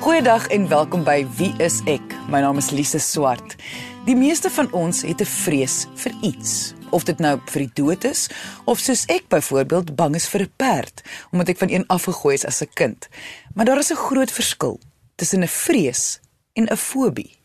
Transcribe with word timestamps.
Goeiedag 0.00 0.46
en 0.46 0.68
welkom 0.68 1.02
by 1.04 1.26
Wie 1.36 1.50
is 1.60 1.82
ek? 1.84 2.14
My 2.32 2.38
naam 2.40 2.56
is 2.56 2.70
Lise 2.72 2.96
Swart. 3.04 3.52
Die 4.06 4.14
meeste 4.16 4.48
van 4.48 4.70
ons 4.72 5.02
het 5.04 5.20
'n 5.20 5.28
vrees 5.28 5.84
vir 5.94 6.12
iets. 6.24 6.72
Of 6.90 7.04
dit 7.04 7.18
nou 7.18 7.36
vir 7.44 7.60
die 7.60 7.72
dood 7.74 8.04
is 8.04 8.30
of 8.64 8.78
soos 8.78 9.04
ek 9.06 9.28
byvoorbeeld 9.28 9.96
bang 9.96 10.14
is 10.14 10.28
vir 10.28 10.40
'n 10.40 10.52
perd 10.56 11.02
omdat 11.32 11.48
ek 11.48 11.58
van 11.58 11.68
een 11.70 11.86
afgegooi 11.86 12.34
is 12.34 12.46
as 12.46 12.62
'n 12.62 12.72
kind. 12.74 13.08
Maar 13.54 13.64
daar 13.64 13.78
is 13.78 13.90
'n 13.92 13.96
groot 13.96 14.30
verskil 14.30 14.80
tussen 15.16 15.42
'n 15.42 15.48
vrees 15.48 16.20
en 16.52 16.64
'n 16.72 16.76
fobie. 16.76 17.36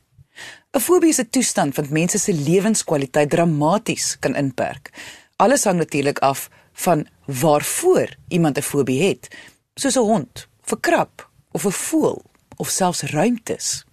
'n 0.73 0.79
Fobie 0.79 1.09
is 1.09 1.19
'n 1.19 1.29
toestand 1.29 1.75
wat 1.75 1.89
mense 1.89 2.17
se 2.17 2.33
lewenskwaliteit 2.33 3.29
dramaties 3.29 4.17
kan 4.19 4.35
inperk. 4.35 4.89
Alles 5.35 5.63
hang 5.63 5.77
natuurlik 5.77 6.19
af 6.19 6.49
van 6.73 7.07
waarvoor 7.25 8.15
iemand 8.27 8.57
'n 8.57 8.61
fobie 8.61 9.03
het, 9.03 9.35
soos 9.73 9.95
'n 9.95 9.99
hond, 9.99 10.47
vir 10.61 10.79
krap 10.79 11.29
of 11.51 11.65
'n 11.65 11.71
voël 11.71 12.33
of 12.55 12.69
selfs 12.69 13.01
ruimtes. 13.01 13.85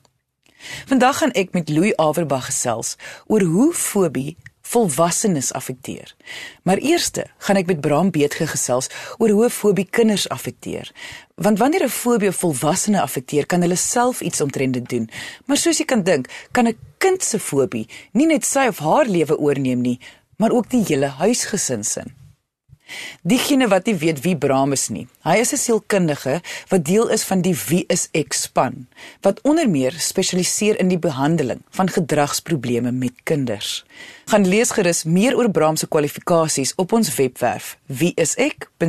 Vandag 0.87 1.19
gaan 1.19 1.34
ek 1.34 1.53
met 1.53 1.69
Louis 1.69 1.97
Averbag 1.97 2.45
gesels 2.45 2.97
oor 3.27 3.43
hoe 3.43 3.73
fobie 3.75 4.37
volwassenes 4.73 5.53
affekteer. 5.53 6.15
Maar 6.62 6.77
eerste 6.77 7.27
gaan 7.39 7.59
ek 7.61 7.67
met 7.67 7.80
Bram 7.80 8.11
Beetge 8.15 8.47
gesels 8.47 8.89
oor 9.19 9.34
hoe 9.34 9.51
fobie 9.51 9.87
kinders 9.91 10.29
affekteer. 10.29 10.89
Want 11.34 11.59
wanneer 11.59 11.84
'n 11.84 11.89
fobie 11.89 12.29
'n 12.29 12.41
volwassene 12.43 13.01
affekteer, 13.01 13.47
kan 13.47 13.61
hulle 13.61 13.77
self 13.77 14.20
iets 14.20 14.41
omtrent 14.41 14.73
dit 14.73 14.89
doen. 14.89 15.11
Maar 15.47 15.56
soos 15.56 15.79
jy 15.79 15.84
kan 15.84 16.03
dink, 16.03 16.29
kan 16.53 16.69
'n 16.69 16.79
kind 16.98 17.23
se 17.23 17.39
fobie 17.39 17.89
nie 18.12 18.27
net 18.27 18.45
sy 18.45 18.67
of 18.69 18.79
haar 18.79 19.06
lewe 19.06 19.39
oorneem 19.39 19.81
nie, 19.81 20.01
maar 20.37 20.51
ook 20.51 20.70
die 20.70 20.84
hele 20.84 21.06
huisgesin 21.06 21.84
se. 21.84 22.03
Diegene 23.23 23.69
wat 23.69 23.87
nie 23.87 23.95
weet 23.95 24.20
wie 24.24 24.37
Bram 24.37 24.73
is 24.73 24.88
nie. 24.88 25.06
Hy 25.23 25.37
is 25.37 25.52
'n 25.52 25.56
sielkundige 25.56 26.41
wat 26.69 26.84
deel 26.84 27.09
is 27.09 27.24
van 27.24 27.41
die 27.41 27.56
Wie 27.69 27.84
is 27.88 28.09
ek 28.12 28.33
span 28.33 28.87
wat 29.20 29.41
onder 29.42 29.69
meer 29.70 29.92
spesialiseer 29.98 30.78
in 30.80 30.88
die 30.88 30.98
behandeling 30.98 31.61
van 31.70 31.89
gedragsprobleme 31.89 32.92
met 32.92 33.12
kinders. 33.22 33.84
Gaan 34.27 34.48
lees 34.48 34.70
gerus 34.70 35.05
meer 35.05 35.36
oor 35.36 35.50
Bram 35.50 35.77
se 35.77 35.86
kwalifikasies 35.86 36.75
op 36.77 36.92
ons 36.92 37.14
webwerf 37.14 37.78
wieisek.co.za. 37.86 38.83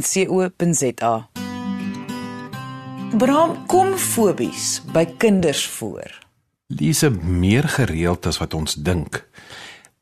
Bram 3.17 3.65
kom 3.67 3.97
fobies 3.97 4.81
by 4.93 5.05
kinders 5.17 5.67
voor. 5.67 6.21
Lise 6.67 7.09
meer 7.09 7.67
gereeld 7.69 8.25
as 8.25 8.37
wat 8.41 8.53
ons 8.57 8.73
dink. 8.73 9.21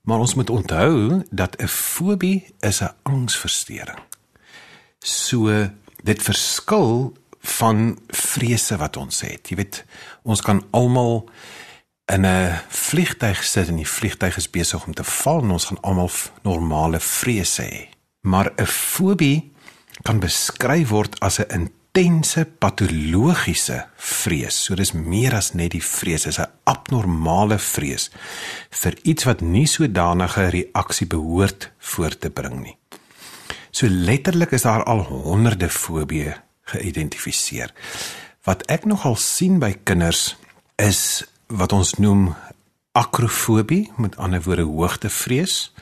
Maar 0.02 0.20
ons 0.20 0.34
moet 0.34 0.50
onthou 0.50 1.24
dat 1.30 1.56
'n 1.58 1.68
fobie 1.68 2.54
is 2.60 2.82
'n 2.82 2.94
angsversteuring. 3.04 4.00
So 5.00 5.70
dit 6.04 6.22
verskil 6.22 7.18
van 7.40 8.00
vrese 8.08 8.78
wat 8.78 8.98
ons 8.98 9.22
het. 9.22 9.50
Jy 9.50 9.56
weet, 9.56 9.86
ons 10.22 10.42
kan 10.42 10.66
almal 10.70 11.30
in 12.06 12.26
'n 12.26 12.60
vliegtyg 12.68 13.44
sit 13.44 13.68
en 13.68 13.76
die 13.76 13.88
vliegtyg 13.88 14.38
is 14.38 14.50
besig 14.50 14.86
om 14.86 14.94
te 14.94 15.04
val 15.04 15.42
en 15.42 15.52
ons 15.52 15.66
gaan 15.66 15.82
almal 15.82 16.10
normale 16.42 17.00
vrese 17.00 17.62
hê. 17.62 17.90
Maar 18.22 18.52
'n 18.56 18.66
fobie 18.66 19.54
kan 20.02 20.20
beskryf 20.20 20.90
word 20.90 21.20
as 21.20 21.40
'n 21.40 21.72
intense 21.92 22.46
patologiese 22.46 23.86
vrees. 24.00 24.56
So 24.56 24.76
dis 24.80 24.94
meer 24.96 25.36
as 25.36 25.52
net 25.54 25.74
die 25.76 25.84
vrees, 25.84 26.24
dis 26.24 26.40
'n 26.40 26.48
abnormale 26.64 27.60
vrees 27.60 28.10
vir 28.70 28.96
iets 29.04 29.24
wat 29.26 29.42
nie 29.42 29.68
sodanige 29.68 30.50
reaksie 30.50 31.08
behoort 31.08 31.72
voort 31.80 32.22
te 32.22 32.30
bring 32.30 32.64
nie. 32.64 32.78
So 33.72 33.88
letterlik 33.90 34.52
is 34.52 34.62
daar 34.62 34.84
al 34.84 35.04
honderde 35.04 35.70
fobieë 35.70 36.36
geïdentifiseer. 36.64 37.74
Wat 38.44 38.64
ek 38.68 38.86
nogal 38.86 39.16
sien 39.16 39.60
by 39.60 39.76
kinders 39.84 40.36
is 40.78 41.24
wat 41.48 41.74
ons 41.74 41.94
noem 41.96 42.36
akrofobie, 42.92 43.92
met 43.98 44.18
ander 44.18 44.42
woorde 44.42 44.64
hoogtevrees. 44.64 45.74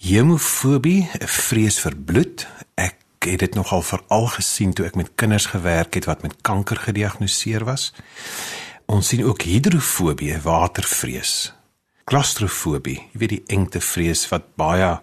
Hemofobie, 0.00 1.08
'n 1.20 1.26
vrees 1.26 1.80
vir 1.80 1.96
bloed. 1.96 2.46
Ek 2.74 3.05
het 3.30 3.40
dit 3.40 3.54
nogal 3.54 3.82
veral 3.82 4.26
gesien 4.26 4.72
toe 4.72 4.86
ek 4.86 4.94
met 4.94 5.10
kinders 5.14 5.46
gewerk 5.46 5.94
het 5.94 6.04
wat 6.04 6.22
met 6.22 6.40
kanker 6.40 6.76
gediagnoseer 6.76 7.64
was. 7.64 7.92
Ons 8.86 9.08
sien 9.08 9.24
ook 9.24 9.42
hidrofobie, 9.42 10.36
watervrees. 10.42 11.52
Klaustrofobie, 12.06 13.00
jy 13.12 13.18
weet 13.18 13.34
die 13.34 13.44
engtevrees 13.46 14.28
wat 14.30 14.54
baie 14.54 15.00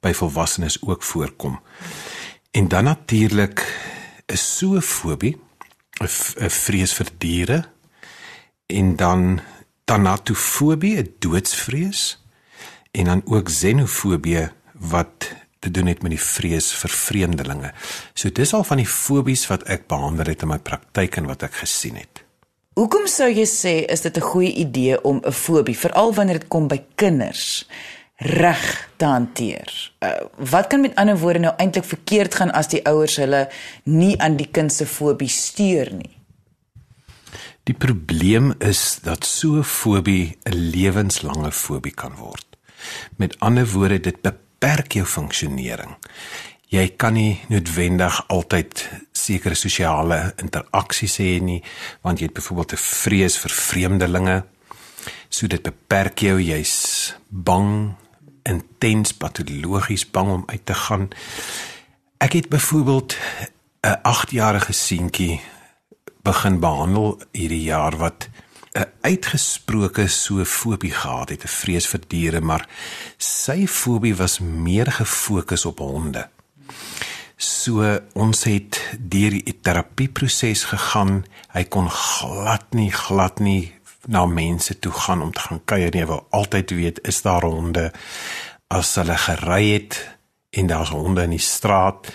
by 0.00 0.12
volwassenes 0.16 0.78
ook 0.82 1.02
voorkom. 1.02 1.60
En 2.56 2.68
dan 2.68 2.84
natuurlik 2.84 3.60
is 4.26 4.58
zoofobie, 4.58 5.36
'n 6.00 6.50
vrees 6.50 6.92
vir 6.92 7.08
diere. 7.18 7.64
En 8.66 8.96
dan 8.96 9.40
thanatofobie, 9.84 10.96
'n 10.96 11.14
doodsvrees. 11.18 12.24
En 12.90 13.04
dan 13.04 13.22
ook 13.24 13.44
xenofobie 13.44 14.48
wat 14.72 15.34
te 15.66 15.72
doen 15.74 15.90
het 15.90 16.04
met 16.04 16.14
die 16.14 16.22
vrees 16.22 16.70
vir 16.80 16.92
vreemdelinge. 16.94 17.72
So 18.14 18.30
dis 18.30 18.54
al 18.54 18.64
van 18.66 18.82
die 18.82 18.88
fobies 18.90 19.46
wat 19.50 19.66
ek 19.72 19.88
behandel 19.90 20.30
het 20.30 20.46
in 20.46 20.52
my 20.54 20.60
praktyk 20.62 21.18
en 21.18 21.28
wat 21.30 21.46
ek 21.46 21.60
gesien 21.64 21.98
het. 21.98 22.22
Hoekom 22.76 23.06
sou 23.08 23.28
jy 23.32 23.46
sê 23.48 23.74
is 23.88 24.04
dit 24.04 24.16
'n 24.16 24.30
goeie 24.32 24.52
idee 24.52 25.00
om 25.02 25.20
'n 25.24 25.32
fobie, 25.32 25.78
veral 25.78 26.12
wanneer 26.14 26.38
dit 26.38 26.48
kom 26.48 26.68
by 26.68 26.84
kinders, 26.94 27.66
reg 28.16 28.88
te 28.96 29.04
hanteer? 29.04 29.92
Uh, 30.00 30.10
wat 30.36 30.66
kan 30.66 30.80
met 30.80 30.94
ander 30.94 31.18
woorde 31.18 31.38
nou 31.38 31.54
eintlik 31.56 31.84
verkeerd 31.84 32.34
gaan 32.34 32.52
as 32.52 32.68
die 32.68 32.84
ouers 32.84 33.16
hulle 33.16 33.48
nie 33.84 34.20
aan 34.20 34.36
die 34.36 34.50
kind 34.52 34.72
se 34.72 34.86
fobie 34.86 35.28
stuur 35.28 35.92
nie? 35.92 36.16
Die 37.64 37.74
probleem 37.74 38.54
is 38.58 38.98
dat 39.02 39.24
so 39.24 39.56
'n 39.56 39.64
fobie 39.64 40.36
'n 40.44 40.54
lewenslange 40.54 41.52
fobie 41.52 41.94
kan 41.94 42.14
word. 42.14 42.46
Met 43.16 43.40
ander 43.40 43.66
woorde, 43.66 44.00
dit 44.00 44.20
beperk 44.20 44.45
beperk 44.66 44.96
jou 44.98 45.06
funksionering. 45.06 45.92
Jy 46.74 46.88
kan 46.98 47.14
nie 47.14 47.36
noodwendig 47.46 48.16
altyd 48.34 48.80
sekere 49.14 49.54
sosiale 49.54 50.32
interaksies 50.42 51.20
hê 51.22 51.36
nie, 51.38 51.60
want 52.02 52.18
jy 52.18 52.26
het 52.26 52.34
byvoorbeeld 52.34 52.72
'n 52.74 52.82
vrees 52.82 53.38
vir 53.38 53.50
vreemdelinge. 53.50 54.44
So 55.28 55.46
dit 55.46 55.62
beperk 55.62 56.18
jou, 56.18 56.40
jy's 56.40 57.14
bang, 57.28 57.94
intens 58.42 59.12
patologies 59.12 60.10
bang 60.10 60.28
om 60.30 60.42
uit 60.46 60.66
te 60.66 60.74
gaan. 60.74 61.10
Ek 62.18 62.32
het 62.32 62.48
byvoorbeeld 62.48 63.16
'n 63.82 64.00
8-jarige 64.02 64.72
seentjie 64.72 65.40
begin 66.22 66.60
behandel 66.60 67.20
hierdie 67.32 67.62
jaar 67.62 67.96
wat 67.96 68.28
'n 68.76 68.92
uitgesproke 69.00 70.08
soofobie 70.08 70.92
gehad 70.92 71.28
het, 71.28 71.44
'n 71.44 71.56
vrees 71.60 71.86
vir 71.86 72.00
diere, 72.06 72.40
maar 72.40 72.68
sy 73.18 73.66
fobie 73.66 74.16
was 74.16 74.38
meer 74.38 74.92
gefokus 74.92 75.64
op 75.64 75.78
honde. 75.78 76.28
So 77.36 78.00
ons 78.12 78.44
het 78.44 78.80
deur 78.98 79.30
die 79.30 79.58
terapieproses 79.60 80.64
gegaan. 80.64 81.24
Hy 81.52 81.64
kon 81.64 81.90
glad 81.90 82.64
nie 82.74 82.90
glad 82.90 83.40
nie 83.40 83.72
na 84.06 84.26
mense 84.26 84.78
toe 84.78 84.92
gaan 84.92 85.22
om 85.22 85.32
te 85.32 85.40
gaan 85.40 85.60
kuier 85.64 85.92
nie. 85.92 86.00
Hy 86.00 86.06
wou 86.06 86.22
altyd 86.30 86.70
weet 86.70 87.02
is 87.04 87.22
daar 87.22 87.44
honde. 87.44 87.92
As 88.72 88.94
hulle 88.94 89.16
gery 89.16 89.72
het 89.72 90.00
en 90.50 90.66
daar's 90.66 90.94
honde 90.94 91.22
in 91.22 91.36
die 91.36 91.42
straat, 91.42 92.08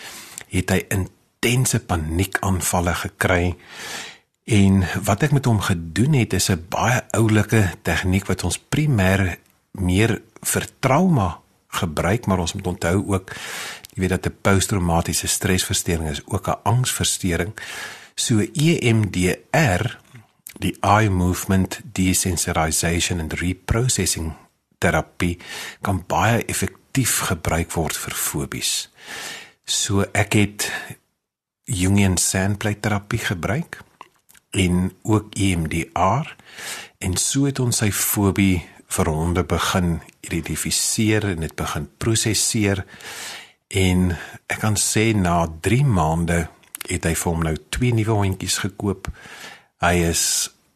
het 0.49 0.73
hy 0.73 0.81
intense 0.89 1.79
paniekaanvalle 1.85 2.93
gekry. 2.93 3.55
En 4.51 4.83
wat 5.03 5.23
ek 5.23 5.31
met 5.31 5.45
hom 5.47 5.61
gedoen 5.63 6.17
het 6.19 6.33
is 6.33 6.49
'n 6.51 6.65
baie 6.67 7.01
oulike 7.15 7.71
tegniek 7.81 8.25
wat 8.27 8.43
ons 8.43 8.59
primêr 8.59 9.39
meer 9.71 10.21
vir 10.41 10.65
trauma 10.79 11.39
gebruik, 11.67 12.25
maar 12.25 12.39
ons 12.39 12.53
moet 12.53 12.67
onthou 12.67 13.07
ook 13.07 13.31
jy 13.93 13.99
weet 13.99 14.09
dat 14.09 14.25
'n 14.25 14.37
posttraumatiese 14.41 15.27
stresversteuring 15.27 16.09
is 16.09 16.21
ook 16.25 16.47
'n 16.47 16.59
angsversteuring. 16.63 17.53
So 18.15 18.39
EMDR, 18.53 19.99
die 20.59 20.77
eye 20.79 21.09
movement 21.09 21.79
desensitization 21.91 23.19
and 23.19 23.33
reprocessing 23.33 24.33
terapie 24.77 25.39
kan 25.81 26.03
baie 26.07 26.45
effektief 26.45 27.19
gebruik 27.19 27.71
word 27.71 27.97
vir 27.97 28.13
fobies. 28.13 28.89
So 29.63 30.01
ek 30.11 30.33
het 30.33 30.71
Jungian 31.63 32.17
sandplate 32.17 32.79
terapie 32.79 33.19
gebruik 33.19 33.83
en 34.51 34.91
ook 35.07 35.33
EMDR 35.35 36.35
en 36.99 37.17
so 37.17 37.47
het 37.47 37.59
ons 37.63 37.81
sy 37.83 37.91
fobie 37.95 38.61
vir 38.91 39.07
honde 39.07 39.43
begin 39.47 39.99
identifiseer 40.27 41.29
en 41.31 41.45
dit 41.45 41.55
begin 41.55 41.87
prosesseer 41.97 42.83
en 43.71 44.09
ek 44.51 44.59
kan 44.63 44.75
sê 44.75 45.11
na 45.15 45.45
3 45.63 45.85
maande 45.87 46.43
het 46.89 47.05
hy 47.07 47.13
vir 47.15 47.29
hom 47.31 47.45
nou 47.45 47.55
twee 47.73 47.93
nuwe 47.95 48.17
hondjies 48.23 48.57
gekoop. 48.63 49.07
Hy 49.83 49.93
is 50.09 50.25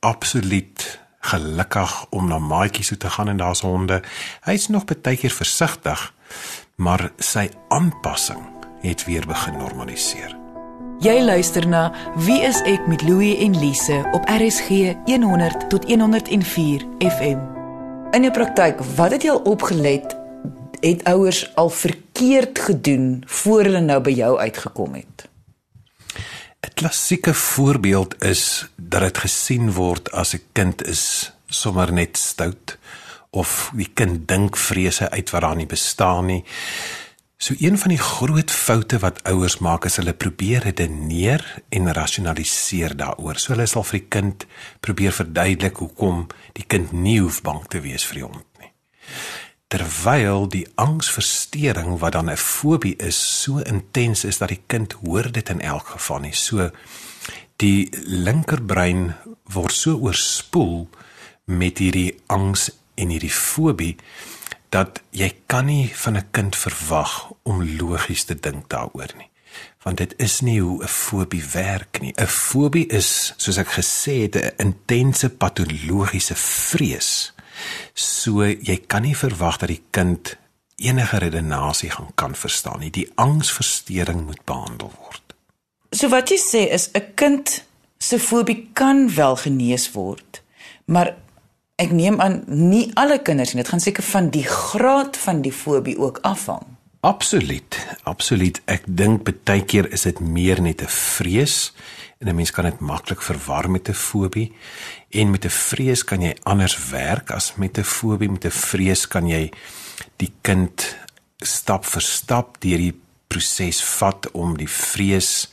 absoluut 0.06 0.86
gelukkig 1.26 1.94
om 2.16 2.30
na 2.30 2.40
maatjies 2.40 2.94
toe 2.94 3.00
te 3.06 3.14
gaan 3.18 3.34
en 3.34 3.42
daar's 3.42 3.66
honde. 3.66 4.02
Hy's 4.46 4.70
nog 4.70 4.86
baie 4.86 5.18
keer 5.18 5.34
versigtig, 5.34 6.08
maar 6.78 7.10
sy 7.18 7.50
aanpassing 7.74 8.46
het 8.86 9.08
weer 9.10 9.26
begin 9.28 9.58
normaliseer. 9.58 10.45
Jy 11.06 11.20
luister 11.22 11.68
na 11.70 11.92
Wie 12.26 12.40
is 12.42 12.64
ek 12.66 12.88
met 12.90 13.04
Louie 13.06 13.36
en 13.46 13.54
Lise 13.62 14.00
op 14.18 14.24
RSG 14.26 14.96
100 15.06 15.68
tot 15.70 15.84
104 15.86 16.86
FM. 16.98 17.44
In 18.18 18.26
jou 18.26 18.32
praktyk, 18.34 18.82
wat 18.98 19.14
het 19.14 19.28
jy 19.28 19.36
al 19.36 19.44
opgelet 19.46 20.16
het 20.82 21.04
ouers 21.06 21.44
al 21.62 21.70
verkeerd 21.70 22.58
gedoen 22.58 23.22
voor 23.28 23.68
hulle 23.68 23.84
nou 23.86 24.00
by 24.02 24.16
jou 24.18 24.32
uitgekom 24.40 24.98
het? 24.98 25.30
'n 26.66 26.74
Klassieke 26.74 27.34
voorbeeld 27.34 28.24
is 28.24 28.66
dat 28.76 29.02
dit 29.02 29.18
gesien 29.18 29.72
word 29.78 30.12
as 30.12 30.34
'n 30.34 30.42
kind 30.58 30.88
is 30.88 31.32
sommer 31.46 31.94
net 31.94 32.18
stout 32.18 32.78
of 33.30 33.72
die 33.76 33.92
kind 33.94 34.28
dink 34.28 34.58
vrese 34.58 35.10
uit 35.10 35.30
wat 35.30 35.42
daar 35.42 35.56
nie 35.56 35.70
bestaan 35.70 36.26
nie. 36.26 36.44
So 37.38 37.54
een 37.60 37.78
van 37.78 37.92
die 37.92 38.00
groot 38.00 38.52
foute 38.52 39.00
wat 39.00 39.24
ouers 39.24 39.58
maak 39.60 39.86
is 39.86 39.98
hulle 40.00 40.14
probeer 40.14 40.64
redeneer 40.64 41.44
en 41.70 41.92
rasionaliseer 41.94 42.96
daaroor. 42.96 43.36
So 43.36 43.52
hulle 43.54 43.68
sal 43.68 43.84
vir 43.84 44.00
die 44.00 44.08
kind 44.08 44.46
probeer 44.80 45.12
verduidelik 45.12 45.82
hoekom 45.84 46.28
die 46.56 46.64
kind 46.64 46.94
nie 46.96 47.20
hoef 47.20 47.42
bang 47.44 47.60
te 47.68 47.84
wees 47.84 48.08
vir 48.08 48.22
die 48.22 48.24
hond 48.24 48.62
nie. 48.64 48.72
Terwyl 49.68 50.48
die 50.48 50.64
angsversteuring 50.80 52.00
wat 52.00 52.16
dan 52.16 52.30
'n 52.30 52.38
fobie 52.38 52.96
is, 52.96 53.20
so 53.44 53.60
intens 53.60 54.24
is 54.24 54.38
dat 54.38 54.50
die 54.50 54.64
kind 54.68 54.94
hoor 55.04 55.32
dit 55.32 55.50
in 55.50 55.62
elk 55.62 55.88
geval 55.88 56.20
nie. 56.20 56.34
So 56.34 56.72
die 57.58 57.90
linkerbrein 58.06 59.16
word 59.44 59.74
so 59.74 60.00
oorspoel 60.00 60.88
met 61.46 61.78
hierdie 61.78 62.16
angs 62.28 62.72
en 62.96 63.10
hierdie 63.10 63.32
fobie 63.32 63.98
dat 64.76 65.00
jy 65.16 65.30
kan 65.48 65.70
nie 65.70 65.88
van 66.04 66.18
'n 66.18 66.28
kind 66.32 66.56
verwag 66.56 67.32
om 67.44 67.64
logies 67.80 68.24
te 68.24 68.36
dink 68.36 68.70
daaroor 68.70 69.12
nie. 69.18 69.30
Want 69.84 69.98
dit 69.98 70.14
is 70.18 70.42
nie 70.42 70.60
hoe 70.62 70.84
'n 70.84 70.88
fobie 70.88 71.44
werk 71.54 72.02
nie. 72.02 72.14
'n 72.16 72.28
Fobie 72.28 72.88
is, 72.88 73.34
soos 73.38 73.58
ek 73.58 73.68
gesê 73.80 74.16
het, 74.22 74.36
'n 74.36 74.54
intense 74.58 75.30
patologiese 75.30 76.36
vrees. 76.36 77.34
So 77.94 78.44
jy 78.44 78.78
kan 78.88 79.02
nie 79.02 79.18
verwag 79.18 79.58
dat 79.58 79.70
die 79.70 79.84
kind 79.90 80.38
enige 80.76 81.18
redenasie 81.18 81.90
gaan 81.90 82.12
kan 82.16 82.36
verstaan 82.36 82.80
nie. 82.80 82.92
Die 82.92 83.12
angsversteuring 83.16 84.26
moet 84.26 84.44
behandel 84.44 84.92
word. 85.02 85.24
So 85.92 86.10
wat 86.10 86.30
jy 86.30 86.38
sê 86.38 86.72
is 86.72 86.90
'n 86.94 87.14
kind 87.16 87.66
se 87.98 88.20
fobie 88.20 88.70
kan 88.74 89.16
wel 89.16 89.36
genees 89.36 89.92
word, 89.92 90.42
maar 90.86 91.16
Ek 91.76 91.92
neem 91.92 92.22
aan 92.24 92.38
nie 92.48 92.86
alle 92.96 93.18
kinders 93.20 93.52
nie. 93.52 93.60
Dit 93.64 93.74
gaan 93.74 93.84
seker 93.84 94.06
van 94.08 94.30
die 94.32 94.46
graad 94.48 95.18
van 95.20 95.42
die 95.44 95.52
fobie 95.52 95.98
ook 96.00 96.22
afhang. 96.24 96.64
Absoluut. 97.04 97.76
Absoluut. 98.08 98.62
Ek 98.72 98.88
dink 98.88 99.28
baie 99.28 99.66
keer 99.68 99.90
is 99.92 100.08
dit 100.08 100.20
meer 100.24 100.62
net 100.62 100.82
'n 100.82 100.88
vrees 100.88 101.74
en 102.20 102.30
'n 102.30 102.36
mens 102.36 102.52
kan 102.52 102.66
dit 102.66 102.80
maklik 102.80 103.22
verwar 103.22 103.70
met 103.70 103.90
'n 103.90 103.94
fobie. 103.94 104.54
En 105.12 105.32
met 105.32 105.46
'n 105.46 105.50
vrees 105.50 106.04
kan 106.04 106.22
jy 106.22 106.36
anders 106.44 106.90
werk 106.90 107.32
as 107.32 107.56
met 107.56 107.78
'n 107.78 107.84
fobie. 107.84 108.30
Met 108.30 108.46
'n 108.46 108.52
vrees 108.52 109.08
kan 109.08 109.28
jy 109.28 109.52
die 110.18 110.32
kind 110.42 110.96
stap 111.38 111.86
vir 111.86 112.02
stap 112.02 112.62
deur 112.62 112.78
die 112.78 113.02
proses 113.28 113.84
vat 113.84 114.32
om 114.32 114.58
die 114.58 114.70
vrees 114.70 115.52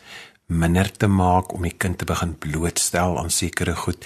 minder 0.53 0.91
te 0.93 1.09
maak 1.09 1.53
om 1.55 1.63
die 1.67 1.77
kind 1.79 1.99
te 1.99 2.09
begin 2.09 2.35
blootstel 2.39 3.19
aan 3.19 3.31
sekere 3.31 3.75
goed 3.77 4.05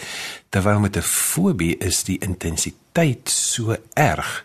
terwyl 0.50 0.80
met 0.80 0.96
'n 0.96 1.02
fobie 1.02 1.76
is 1.78 2.04
die 2.04 2.18
intensiteit 2.18 3.28
so 3.28 3.76
erg 3.94 4.44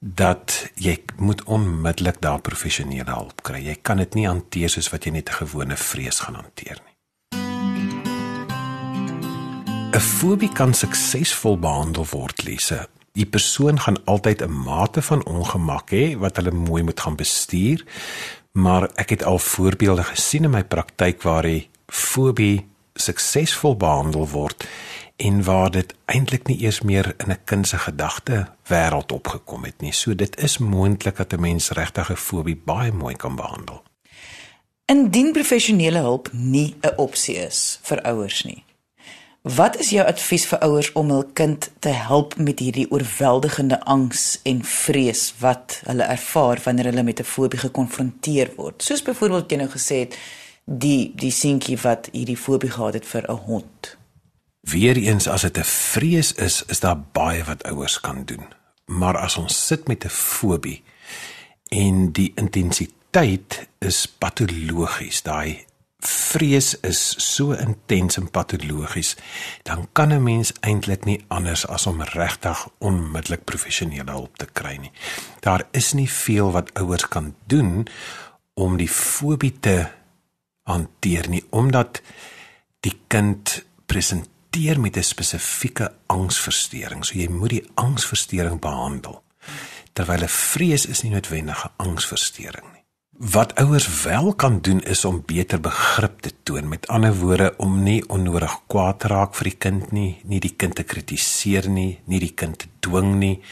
dat 0.00 0.70
jy 0.74 0.96
moet 1.16 1.42
onmiddellik 1.44 2.20
daar 2.20 2.40
professionele 2.40 3.12
hulp 3.12 3.42
kry. 3.42 3.60
Jy 3.60 3.76
kan 3.82 3.96
dit 4.00 4.14
nie 4.14 4.26
hanteer 4.26 4.72
soos 4.72 4.88
wat 4.92 5.04
jy 5.04 5.12
net 5.12 5.28
'n 5.28 5.44
gewone 5.44 5.76
vrees 5.76 6.20
gaan 6.20 6.34
hanteer 6.34 6.80
nie. 6.84 6.96
'n 9.92 10.00
Fobie 10.00 10.52
kan 10.52 10.74
suksesvol 10.74 11.58
behandel 11.58 12.06
word, 12.10 12.42
Lise. 12.42 12.88
Die 13.12 13.26
persoon 13.26 13.80
gaan 13.80 14.04
altyd 14.06 14.42
'n 14.42 14.52
mate 14.64 15.02
van 15.02 15.24
ongemak 15.26 15.90
hê 15.90 16.16
wat 16.16 16.36
hulle 16.36 16.50
mooi 16.50 16.82
moet 16.82 17.00
gaan 17.00 17.16
bestuur, 17.16 17.84
maar 18.52 18.90
ek 18.94 19.10
het 19.10 19.24
al 19.24 19.38
voorbeelde 19.38 20.02
gesien 20.02 20.44
in 20.44 20.50
my 20.50 20.64
praktyk 20.64 21.22
waar 21.22 21.42
die 21.42 21.68
fobie 21.86 22.66
suksesvol 22.94 23.76
behandel 23.76 24.28
word 24.28 24.66
en 25.16 25.42
waar 25.44 25.70
dit 25.70 25.94
eintlik 26.04 26.46
nie 26.48 26.58
eers 26.64 26.80
meer 26.80 27.14
in 27.18 27.30
'n 27.30 27.44
kind 27.44 27.68
se 27.68 27.78
gedagte 27.78 28.48
wêreld 28.64 29.12
opgekom 29.12 29.64
het 29.64 29.80
nie. 29.80 29.92
So 29.92 30.14
dit 30.14 30.40
is 30.40 30.58
moontlik 30.58 31.16
dat 31.16 31.32
'n 31.32 31.40
mens 31.40 31.70
regtig 31.70 32.10
'n 32.10 32.16
fobie 32.16 32.56
baie 32.64 32.92
mooi 32.92 33.16
kan 33.16 33.36
behandel. 33.36 33.82
Indien 34.84 35.32
professionele 35.32 35.98
hulp 35.98 36.28
nie 36.32 36.74
'n 36.80 36.96
opsie 36.96 37.36
is 37.36 37.78
vir 37.82 38.02
ouers 38.02 38.42
nie. 38.44 38.64
Wat 39.40 39.78
is 39.80 39.88
jou 39.90 40.02
advies 40.04 40.42
vir 40.50 40.58
ouers 40.66 40.90
om 40.92 41.08
hul 41.08 41.24
kind 41.32 41.70
te 41.80 41.88
help 41.88 42.34
met 42.36 42.58
hierdie 42.60 42.84
oorweldigende 42.92 43.78
angs 43.88 44.40
en 44.44 44.60
vrees 44.64 45.22
wat 45.40 45.78
hulle 45.86 46.04
ervaar 46.04 46.60
wanneer 46.64 46.90
hulle 46.90 47.02
met 47.02 47.20
'n 47.20 47.24
fobie 47.24 47.58
gekonfronteer 47.58 48.52
word? 48.56 48.82
Soos 48.82 49.02
byvoorbeeld 49.02 49.50
jy 49.50 49.56
nou 49.56 49.68
gesê 49.68 49.96
het 50.04 50.18
die 50.64 51.12
die 51.16 51.30
seentjie 51.30 51.78
wat 51.78 52.08
hierdie 52.12 52.36
fobie 52.36 52.70
gehad 52.70 52.94
het 52.94 53.06
vir 53.06 53.24
'n 53.30 53.36
hond. 53.36 53.96
Weereens 54.60 55.28
as 55.28 55.42
dit 55.42 55.58
'n 55.58 55.64
vrees 55.64 56.32
is, 56.32 56.62
is 56.68 56.80
daar 56.80 57.00
baie 57.12 57.44
wat 57.44 57.62
ouers 57.62 58.00
kan 58.00 58.24
doen. 58.24 58.46
Maar 58.86 59.16
as 59.16 59.36
ons 59.36 59.66
sit 59.66 59.88
met 59.88 60.04
'n 60.04 60.08
fobie 60.08 60.82
en 61.68 62.12
die 62.12 62.32
intensiteit 62.34 63.68
is 63.78 64.06
patologies, 64.06 65.22
daai 65.22 65.64
vrees 66.06 66.74
is 66.86 67.14
so 67.18 67.52
intens 67.52 68.16
en 68.16 68.30
patologies, 68.30 69.16
dan 69.62 69.88
kan 69.92 70.12
'n 70.12 70.22
mens 70.22 70.52
eintlik 70.60 71.04
nie 71.04 71.24
anders 71.28 71.66
as 71.66 71.86
om 71.86 72.02
regtig 72.02 72.68
onmiddellik 72.78 73.44
professionele 73.44 74.10
hulp 74.10 74.36
te 74.36 74.46
kry 74.52 74.76
nie. 74.76 74.92
Daar 75.40 75.64
is 75.70 75.92
nie 75.92 76.10
veel 76.10 76.52
wat 76.52 76.74
ouers 76.74 77.08
kan 77.08 77.34
doen 77.46 77.86
om 78.54 78.76
die 78.76 78.88
fobie 78.88 79.60
te 79.60 79.88
hanteer 80.62 81.28
nie, 81.28 81.44
omdat 81.50 82.00
die 82.80 83.00
kind 83.06 83.64
presenteer 83.86 84.80
met 84.80 84.96
'n 84.96 85.02
spesifieke 85.02 85.92
angsversteuring. 86.06 87.04
So 87.04 87.18
jy 87.18 87.28
moet 87.28 87.50
die 87.50 87.70
angsversteuring 87.74 88.60
behandel. 88.60 89.22
Terwyl 89.92 90.22
'n 90.22 90.28
vrees 90.28 90.86
is 90.86 91.02
nie 91.02 91.12
noodwendig 91.12 91.64
'n 91.64 91.72
angsversteuring 91.76 92.72
nie. 92.72 92.79
Wat 93.20 93.54
ouers 93.54 94.02
wel 94.02 94.34
kan 94.34 94.60
doen 94.60 94.80
is 94.80 95.04
om 95.04 95.22
beter 95.26 95.60
begrip 95.60 96.20
te 96.20 96.32
toon. 96.42 96.68
Met 96.68 96.88
ander 96.88 97.14
woorde 97.14 97.54
om 97.56 97.82
nie 97.82 98.08
onnodig 98.08 98.60
kwaad 98.66 99.00
te 99.00 99.08
raak 99.12 99.34
vir 99.36 99.50
die 99.50 99.58
kind 99.60 99.90
nie, 99.92 100.20
nie 100.24 100.38
die 100.40 100.54
kind 100.56 100.78
te 100.78 100.86
kritiseer 100.88 101.68
nie, 101.68 101.98
nie 102.08 102.20
die 102.22 102.32
kind 102.32 102.56
te 102.62 102.70
dwing 102.80 103.18
nie. 103.20 103.42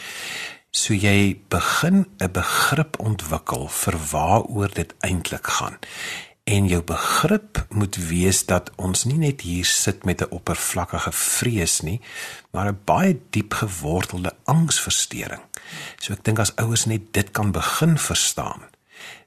So 0.73 0.97
jy 0.97 1.37
begin 1.53 2.07
'n 2.17 2.33
begrip 2.33 2.97
ontwikkel 2.99 3.69
vir 3.69 3.97
waaroor 4.13 4.73
dit 4.75 4.95
eintlik 5.01 5.47
gaan. 5.47 5.77
En 6.45 6.67
jou 6.67 6.83
begrip 6.83 7.67
moet 7.69 7.97
wees 7.97 8.47
dat 8.47 8.71
ons 8.77 9.05
nie 9.05 9.19
net 9.19 9.41
hier 9.41 9.65
sit 9.65 10.05
met 10.05 10.23
'n 10.23 10.31
oppervlakkige 10.31 11.13
vrees 11.13 11.81
nie, 11.81 12.01
maar 12.53 12.69
'n 12.69 12.81
baie 12.85 13.21
diep 13.31 13.53
gewortelde 13.53 14.33
angsversteuring. 14.45 15.43
So 16.01 16.13
ek 16.13 16.25
dink 16.25 16.39
as 16.39 16.57
ouers 16.57 16.85
net 16.87 17.13
dit 17.13 17.31
kan 17.31 17.53
begin 17.53 17.99
verstaan, 17.99 18.63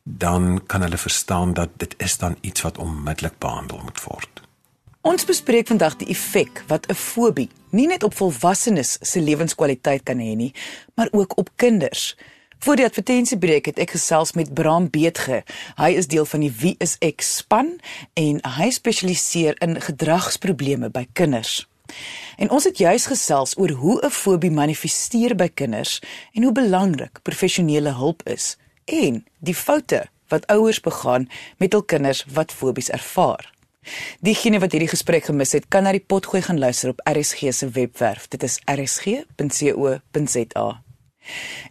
dan 0.04 0.62
kan 0.66 0.82
hulle 0.82 0.98
verstaan 0.98 1.54
dat 1.54 1.70
dit 1.78 1.94
is 1.98 2.18
dan 2.18 2.36
iets 2.42 2.62
wat 2.62 2.78
onmiddellik 2.78 3.38
behandel 3.38 3.80
moet 3.84 4.04
word. 4.04 4.42
Ons 5.02 5.26
bespreek 5.26 5.68
vandag 5.68 5.96
die 5.98 6.08
effek 6.08 6.64
wat 6.68 6.86
'n 6.90 6.94
fobie 6.94 7.50
nie 7.70 7.88
net 7.88 8.04
op 8.04 8.14
volwassenes 8.14 8.98
se 9.02 9.22
lewenskwaliteit 9.22 10.04
kan 10.04 10.18
hê 10.18 10.36
nie, 10.36 10.54
maar 10.96 11.08
ook 11.12 11.38
op 11.38 11.50
kinders. 11.56 12.18
Voor 12.60 12.76
die 12.76 12.86
advertensiebreek 12.86 13.66
het 13.66 13.80
ek 13.80 13.92
gesels 13.92 14.32
met 14.32 14.54
Bram 14.54 14.90
Beetge. 14.90 15.44
Hy 15.76 15.90
is 15.98 16.08
deel 16.08 16.26
van 16.26 16.40
die 16.40 16.52
Wie 16.52 16.76
is 16.78 16.96
ek 17.00 17.22
span 17.22 17.80
en 18.14 18.38
hy 18.46 18.70
spesialiseer 18.70 19.56
in 19.62 19.82
gedragsprobleme 19.82 20.90
by 20.90 21.08
kinders. 21.14 21.68
En 22.38 22.50
ons 22.50 22.64
het 22.64 22.78
juis 22.78 23.06
gesels 23.06 23.58
oor 23.58 23.70
hoe 23.70 24.06
'n 24.06 24.10
fobie 24.10 24.52
manifesteer 24.52 25.36
by 25.36 25.50
kinders 25.54 26.02
en 26.34 26.44
hoe 26.44 26.52
belangrik 26.52 27.22
professionele 27.22 27.94
hulp 27.94 28.22
is 28.30 28.58
en 28.92 29.24
die 29.40 29.56
foute 29.56 30.06
wat 30.32 30.48
ouers 30.52 30.80
begaan 30.80 31.30
met 31.58 31.74
hul 31.74 31.84
kinders 31.84 32.26
wat 32.36 32.52
fobies 32.52 32.90
ervaar. 32.90 33.52
Diegene 34.22 34.60
wat 34.62 34.72
hierdie 34.76 34.92
gesprek 34.92 35.26
gemis 35.26 35.56
het, 35.58 35.66
kan 35.74 35.84
na 35.84 35.92
die 35.96 36.04
potgooi 36.06 36.42
gaan 36.46 36.62
luister 36.62 36.90
op 36.94 37.02
RSG 37.10 37.40
se 37.56 37.70
webwerf. 37.74 38.28
Dit 38.30 38.44
is 38.46 38.60
rsg.co.za. 38.70 40.68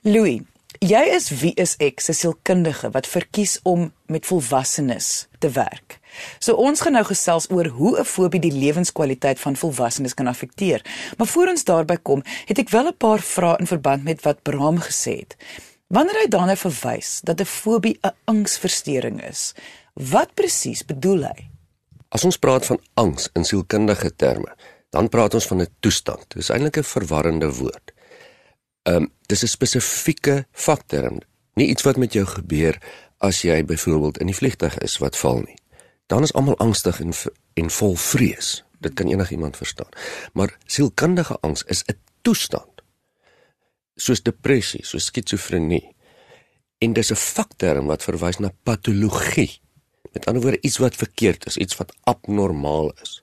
Louis, 0.02 0.40
jy 0.80 1.02
is 1.14 1.28
wie 1.42 1.52
is 1.60 1.76
ek 1.82 2.00
se 2.02 2.12
sielkundige 2.16 2.90
wat 2.94 3.06
verkies 3.06 3.58
om 3.68 3.92
met 4.10 4.26
volwassenes 4.26 5.28
te 5.38 5.50
werk. 5.54 6.00
So 6.42 6.58
ons 6.58 6.82
gaan 6.82 6.96
nou 6.98 7.04
gesels 7.06 7.46
oor 7.50 7.66
hoe 7.78 7.98
'n 8.00 8.04
fobie 8.04 8.40
die 8.40 8.52
lewenskwaliteit 8.52 9.38
van 9.40 9.56
volwassenes 9.56 10.14
kan 10.14 10.26
affekteer. 10.26 10.82
Maar 11.16 11.26
voor 11.26 11.48
ons 11.48 11.64
daarby 11.64 11.96
kom, 12.02 12.22
het 12.46 12.58
ek 12.58 12.68
wel 12.68 12.86
'n 12.88 12.96
paar 12.96 13.20
vrae 13.20 13.58
in 13.58 13.66
verband 13.66 14.04
met 14.04 14.22
wat 14.22 14.42
Bram 14.42 14.78
gesê 14.78 15.18
het. 15.22 15.36
Wanneer 15.90 16.20
hy 16.23 16.28
daarna 16.30 16.54
verwys 16.54 17.18
dat 17.26 17.40
'n 17.40 17.50
fobie 17.50 17.99
'n 18.02 18.14
angsversteuring 18.25 19.23
is, 19.26 19.54
wat 19.94 20.35
presies 20.35 20.85
bedoel 20.85 21.23
hy? 21.26 21.50
As 22.09 22.25
ons 22.25 22.38
praat 22.38 22.66
van 22.66 22.78
angs 22.94 23.28
in 23.35 23.44
sielkundige 23.44 24.16
terme, 24.16 24.54
dan 24.90 25.09
praat 25.09 25.35
ons 25.35 25.47
van 25.47 25.61
'n 25.61 25.75
toestand. 25.80 26.25
Dit 26.28 26.42
is 26.42 26.49
eintlik 26.49 26.76
'n 26.76 26.82
verwarrende 26.82 27.52
woord. 27.52 27.92
Ehm 28.82 28.97
um, 28.97 29.12
dis 29.26 29.42
'n 29.42 29.47
spesifieke 29.47 30.47
faktor, 30.52 31.12
nie 31.54 31.68
iets 31.68 31.82
wat 31.82 31.97
met 31.97 32.12
jou 32.12 32.26
gebeur 32.26 32.78
as 33.18 33.42
jy 33.42 33.64
byvoorbeeld 33.64 34.18
in 34.18 34.26
die 34.26 34.35
vliegtuig 34.35 34.78
is 34.78 34.99
wat 34.99 35.16
val 35.16 35.40
nie. 35.40 35.59
Dan 36.06 36.23
is 36.23 36.32
almal 36.32 36.56
angstig 36.56 37.00
en 37.00 37.12
en 37.54 37.70
vol 37.70 37.97
vrees. 37.97 38.64
Dit 38.78 38.94
kan 38.94 39.06
enigiemand 39.06 39.56
verstaan. 39.56 39.88
Maar 40.32 40.56
sielkundige 40.66 41.37
angs 41.40 41.62
is 41.62 41.82
'n 41.85 41.99
toestand. 42.23 42.69
Soos 44.00 44.23
depressie, 44.25 44.80
soos 44.87 45.11
skizofrenie. 45.11 45.85
En 46.80 46.92
dis 46.97 47.11
'n 47.12 47.16
fakterm 47.16 47.87
wat 47.87 48.02
verwys 48.02 48.38
na 48.38 48.50
patologie. 48.62 49.61
Met 50.12 50.26
ander 50.26 50.42
woorde 50.42 50.61
iets 50.61 50.78
wat 50.78 50.97
verkeerd 50.97 51.47
is, 51.47 51.57
iets 51.57 51.76
wat 51.76 51.95
abnormaal 52.04 52.92
is. 53.02 53.23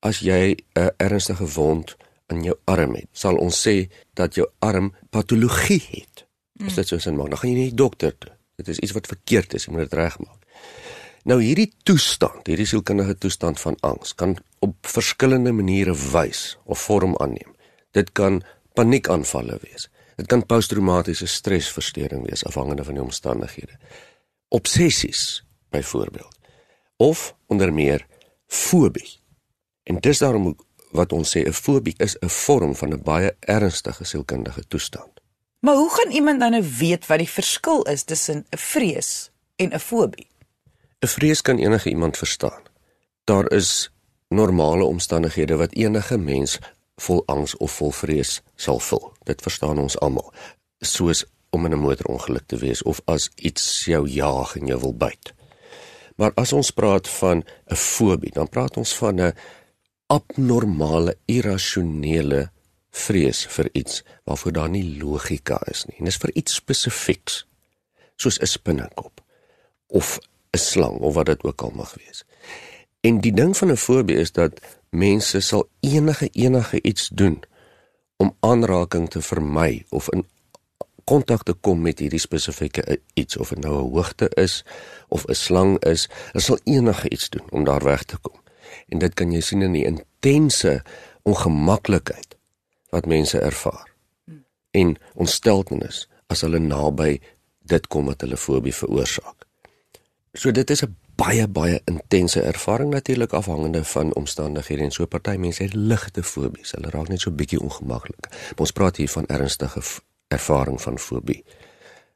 As 0.00 0.18
jy 0.18 0.56
'n 0.74 0.90
ernstige 0.96 1.46
wond 1.46 1.96
in 2.26 2.42
jou 2.42 2.56
arm 2.64 2.94
het, 2.94 3.08
sal 3.12 3.36
ons 3.36 3.68
sê 3.68 3.90
dat 4.14 4.34
jou 4.34 4.48
arm 4.58 4.94
patologie 5.10 5.82
het. 5.90 6.26
As 6.66 6.74
dit 6.74 6.88
so 6.88 6.98
sin 6.98 7.16
maak, 7.16 7.28
dan 7.28 7.38
gaan 7.38 7.50
jy 7.50 7.56
nie 7.56 7.74
dokter 7.74 8.18
toe. 8.18 8.32
Dit 8.56 8.68
is 8.68 8.78
iets 8.78 8.92
wat 8.92 9.06
verkeerd 9.06 9.54
is, 9.54 9.64
jy 9.64 9.72
moet 9.72 9.88
dit 9.88 9.98
regmaak. 9.98 10.44
Nou 11.28 11.42
hierdie 11.42 11.72
toestand, 11.84 12.46
hierdie 12.48 12.68
sielkundige 12.68 13.14
toestand 13.20 13.60
van 13.60 13.76
angs 13.80 14.14
kan 14.14 14.36
op 14.64 14.76
verskillende 14.88 15.52
maniere 15.52 15.94
wys 16.12 16.58
of 16.64 16.80
vorm 16.80 17.16
aanneem. 17.16 17.54
Dit 17.96 18.12
kan 18.12 18.42
paniekaanvalle 18.74 19.58
wees. 19.62 19.88
Dit 20.20 20.28
kan 20.28 20.42
posttraumatiese 20.46 21.26
stresversteuring 21.26 22.26
wees 22.28 22.44
afhangende 22.44 22.84
van 22.84 22.94
die 22.94 23.02
omstandighede. 23.02 23.78
Obsessies 24.48 25.44
byvoorbeeld 25.72 26.36
of 26.96 27.34
onder 27.46 27.72
meer 27.72 28.06
fobie. 28.46 29.20
En 29.82 29.96
dis 30.00 30.18
daarom 30.18 30.56
wat 30.92 31.12
ons 31.12 31.30
sê 31.36 31.40
'n 31.46 31.52
fobie 31.52 31.94
is 31.96 32.16
'n 32.20 32.28
vorm 32.28 32.74
van 32.76 32.92
'n 32.92 33.02
baie 33.02 33.36
ernstige 33.40 34.04
sielkundige 34.04 34.66
toestand. 34.68 35.20
Maar 35.60 35.74
hoe 35.74 35.90
gaan 35.90 36.12
iemand 36.12 36.40
dan 36.40 36.50
nou 36.50 36.64
weet 36.78 37.06
wat 37.06 37.18
die 37.18 37.28
verskil 37.28 37.82
is 37.82 38.02
tussen 38.02 38.46
'n 38.50 38.56
vrees 38.56 39.30
en 39.56 39.72
'n 39.72 39.78
fobie? 39.78 40.28
'n 41.00 41.06
Vrees 41.06 41.42
kan 41.42 41.58
enige 41.58 41.88
iemand 41.88 42.16
verstaan. 42.16 42.62
Daar 43.24 43.52
is 43.52 43.90
normale 44.28 44.84
omstandighede 44.84 45.56
wat 45.56 45.72
enige 45.72 46.18
mens 46.18 46.58
vol 47.00 47.22
angs 47.26 47.56
of 47.56 47.72
vol 47.80 47.92
vrees 47.92 48.40
sal 48.56 48.80
vul. 48.80 49.12
Dit 49.24 49.42
verstaan 49.42 49.78
ons 49.78 49.98
almal. 50.04 50.32
Soos 50.80 51.24
om 51.50 51.66
in 51.66 51.72
'n 51.72 51.82
motorongeluk 51.82 52.46
te 52.46 52.56
wees 52.56 52.82
of 52.82 53.00
as 53.04 53.30
iets 53.36 53.84
jou 53.84 54.08
jaag 54.08 54.56
en 54.56 54.66
jou 54.66 54.80
wil 54.80 54.94
byt. 54.94 55.34
Maar 56.16 56.32
as 56.34 56.52
ons 56.52 56.70
praat 56.70 57.08
van 57.08 57.44
'n 57.70 57.76
fobie, 57.76 58.32
dan 58.32 58.48
praat 58.48 58.76
ons 58.76 58.94
van 58.94 59.20
'n 59.20 59.34
abnormale, 60.06 61.16
irrasionele 61.24 62.50
vrees 62.90 63.46
vir 63.46 63.68
iets 63.72 64.02
waarvoor 64.24 64.52
daar 64.52 64.70
nie 64.70 64.98
logika 64.98 65.60
is 65.70 65.84
nie. 65.84 65.96
En 65.98 66.04
dis 66.04 66.16
vir 66.16 66.30
iets 66.34 66.54
spesifieks, 66.54 67.46
soos 68.16 68.38
'n 68.40 68.46
spinnekop 68.46 69.20
of 69.86 70.18
'n 70.52 70.58
slang 70.58 70.98
of 70.98 71.14
wat 71.14 71.26
dit 71.26 71.42
ook 71.42 71.62
al 71.62 71.70
mag 71.74 71.94
wees. 71.94 72.24
En 73.00 73.20
die 73.20 73.32
ding 73.32 73.56
van 73.56 73.70
'n 73.70 73.76
fobie 73.76 74.16
is 74.16 74.32
dat 74.32 74.60
mense 74.90 75.40
sal 75.40 75.68
enige 75.80 76.28
enige 76.32 76.82
iets 76.82 77.08
doen 77.08 77.42
om 78.16 78.36
aanraking 78.40 79.08
te 79.10 79.22
vermy 79.22 79.84
of 79.88 80.10
in 80.10 80.26
kontak 81.04 81.42
te 81.42 81.54
kom 81.54 81.80
met 81.82 81.98
hierdie 81.98 82.22
spesifieke 82.22 83.00
iets 83.18 83.36
of 83.36 83.48
dit 83.54 83.64
nou 83.64 83.74
'n 83.74 83.90
hoogte 83.94 84.28
is 84.36 84.64
of 85.08 85.24
'n 85.26 85.34
slang 85.34 85.72
is, 85.84 86.08
hulle 86.32 86.44
sal 86.44 86.58
enige 86.64 87.10
iets 87.10 87.28
doen 87.28 87.46
om 87.50 87.64
daar 87.64 87.84
weg 87.84 88.02
te 88.04 88.18
kom. 88.18 88.38
En 88.88 88.98
dit 88.98 89.14
kan 89.14 89.32
jy 89.32 89.40
sien 89.40 89.62
in 89.62 89.72
die 89.72 89.84
intense 89.84 90.82
ongemaklikheid 91.22 92.36
wat 92.90 93.06
mense 93.06 93.38
ervaar. 93.38 93.88
En 94.70 94.96
ontsteltenis 95.14 96.08
as 96.26 96.40
hulle 96.40 96.58
naby 96.58 97.20
dit 97.58 97.86
kom 97.86 98.06
wat 98.06 98.20
hulle 98.20 98.36
fobie 98.36 98.74
veroorsaak. 98.74 99.46
So 100.32 100.50
dit 100.50 100.70
is 100.70 100.82
'n 100.82 100.96
baie 101.20 101.46
baie 101.48 101.80
intense 101.84 102.40
ervaring 102.42 102.90
natuurlik 102.90 103.32
afhangende 103.32 103.84
van 103.84 104.14
omstandighede 104.14 104.82
en 104.82 104.90
so 104.94 105.06
party 105.06 105.36
mense 105.36 105.62
het 105.62 105.74
ligte 105.74 106.22
fobies. 106.22 106.72
Hulle 106.76 106.90
raak 106.90 107.10
net 107.12 107.20
so 107.20 107.30
bietjie 107.30 107.60
ongemaklik. 107.60 108.28
Maar 108.30 108.64
ons 108.66 108.72
praat 108.72 108.96
hier 108.96 109.10
van 109.12 109.26
ernstige 109.28 109.82
ervaring 110.32 110.80
van 110.80 110.98
fobie. 110.98 111.42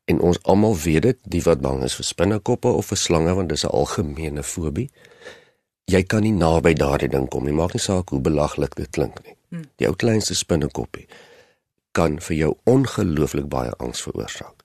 En 0.05 0.21
ons 0.21 0.41
almal 0.43 0.77
weet 0.77 1.03
dit, 1.03 1.19
die 1.37 1.43
wat 1.45 1.61
bang 1.61 1.83
is 1.85 1.97
vir 1.99 2.09
spinnekoppe 2.09 2.69
of 2.69 2.93
vir 2.93 3.01
slange 3.01 3.35
want 3.35 3.49
dis 3.49 3.65
'n 3.65 3.73
algemene 3.73 4.43
fobie. 4.43 4.91
Jy 5.85 6.03
kan 6.03 6.23
nie 6.23 6.33
naby 6.33 6.73
daardie 6.73 7.09
ding 7.09 7.29
kom 7.29 7.45
nie. 7.45 7.53
Maak 7.53 7.73
nie 7.73 7.81
saak 7.81 8.09
hoe 8.09 8.21
belaglik 8.21 8.75
dit 8.75 8.91
klink 8.91 9.25
nie. 9.25 9.37
Hmm. 9.49 9.65
Die 9.77 9.89
ou 9.89 9.95
kleinste 9.95 10.35
spinnekoppie 10.35 11.07
kan 11.93 12.19
vir 12.21 12.37
jou 12.37 12.57
ongelooflik 12.65 13.49
baie 13.49 13.71
angs 13.79 14.03
veroorsaak. 14.03 14.65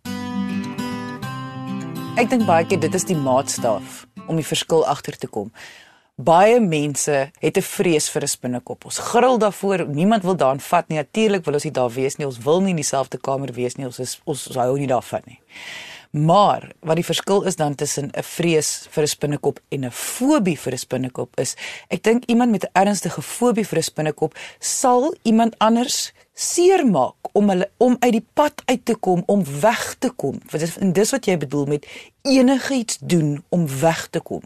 Ek 2.19 2.27
dink 2.27 2.43
baie 2.43 2.65
keer 2.67 2.81
dit 2.84 2.96
is 2.98 3.05
die 3.08 3.15
maatstaaf 3.15 4.01
om 4.30 4.38
die 4.40 4.48
verskil 4.48 4.86
agter 4.88 5.18
te 5.18 5.28
kom. 5.28 5.52
Baie 6.20 6.60
mense 6.60 7.32
het 7.40 7.58
'n 7.58 7.62
vrees 7.62 8.10
vir 8.10 8.22
'n 8.24 8.28
spinnekop. 8.28 8.86
Ons 8.86 9.00
gril 9.00 9.38
daarvoor. 9.38 9.88
Niemand 9.88 10.24
wil 10.24 10.36
daaraan 10.36 10.60
vat 10.60 10.88
nie. 10.88 10.98
Natuurlik 10.98 11.46
wil 11.46 11.54
ons 11.54 11.64
nie 11.64 11.72
daar 11.72 11.90
wees 11.90 12.16
nie. 12.18 12.28
Ons 12.28 12.38
wil 12.38 12.62
nie 12.62 12.70
in 12.70 12.76
dieselfde 12.76 13.18
kamer 13.18 13.54
wees 13.54 13.76
nie. 13.76 13.86
Ons 13.86 14.00
is 14.00 14.22
ons, 14.26 14.48
ons 14.48 14.56
hou 14.56 14.78
nie 14.78 14.88
daarvan 14.88 15.22
nie. 15.26 15.40
Maar 16.10 16.72
wat 16.80 16.96
die 16.96 17.06
verskil 17.06 17.44
is 17.44 17.56
dan 17.56 17.75
tussen 17.75 18.10
'n 18.18 18.24
vrees 18.24 18.88
vir 18.89 19.04
'n 19.04 19.08
spinnekop 19.08 19.60
en 19.70 19.86
'n 19.86 19.92
fobie 19.92 20.60
vir 20.60 20.74
'n 20.74 20.78
spinnekop 20.78 21.39
is, 21.39 21.56
ek 21.88 22.04
dink 22.04 22.24
iemand 22.25 22.51
met 22.51 22.63
'n 22.63 22.70
ernstige 22.74 23.22
fobie 23.22 23.68
vir 23.68 23.78
'n 23.78 23.84
spinnekop 23.84 24.38
sal 24.60 25.16
iemand 25.24 25.56
anders 25.58 26.13
seermaak 26.34 27.16
om 27.32 27.50
hulle 27.50 27.70
om 27.78 27.98
uit 28.00 28.12
die 28.12 28.25
pad 28.34 28.62
uit 28.66 28.86
te 28.86 28.96
kom 28.96 29.24
om 29.25 29.44
weg 29.62 29.96
te 30.00 30.10
kom. 30.10 30.39
Want 30.50 30.60
dis 30.60 30.78
en 30.78 30.94
dis 30.94 31.12
wat 31.12 31.25
jy 31.25 31.38
bedoel 31.38 31.66
met 31.66 31.88
enigiets 32.22 32.98
doen 33.01 33.44
om 33.50 33.68
weg 33.80 34.08
te 34.08 34.20
kom. 34.20 34.42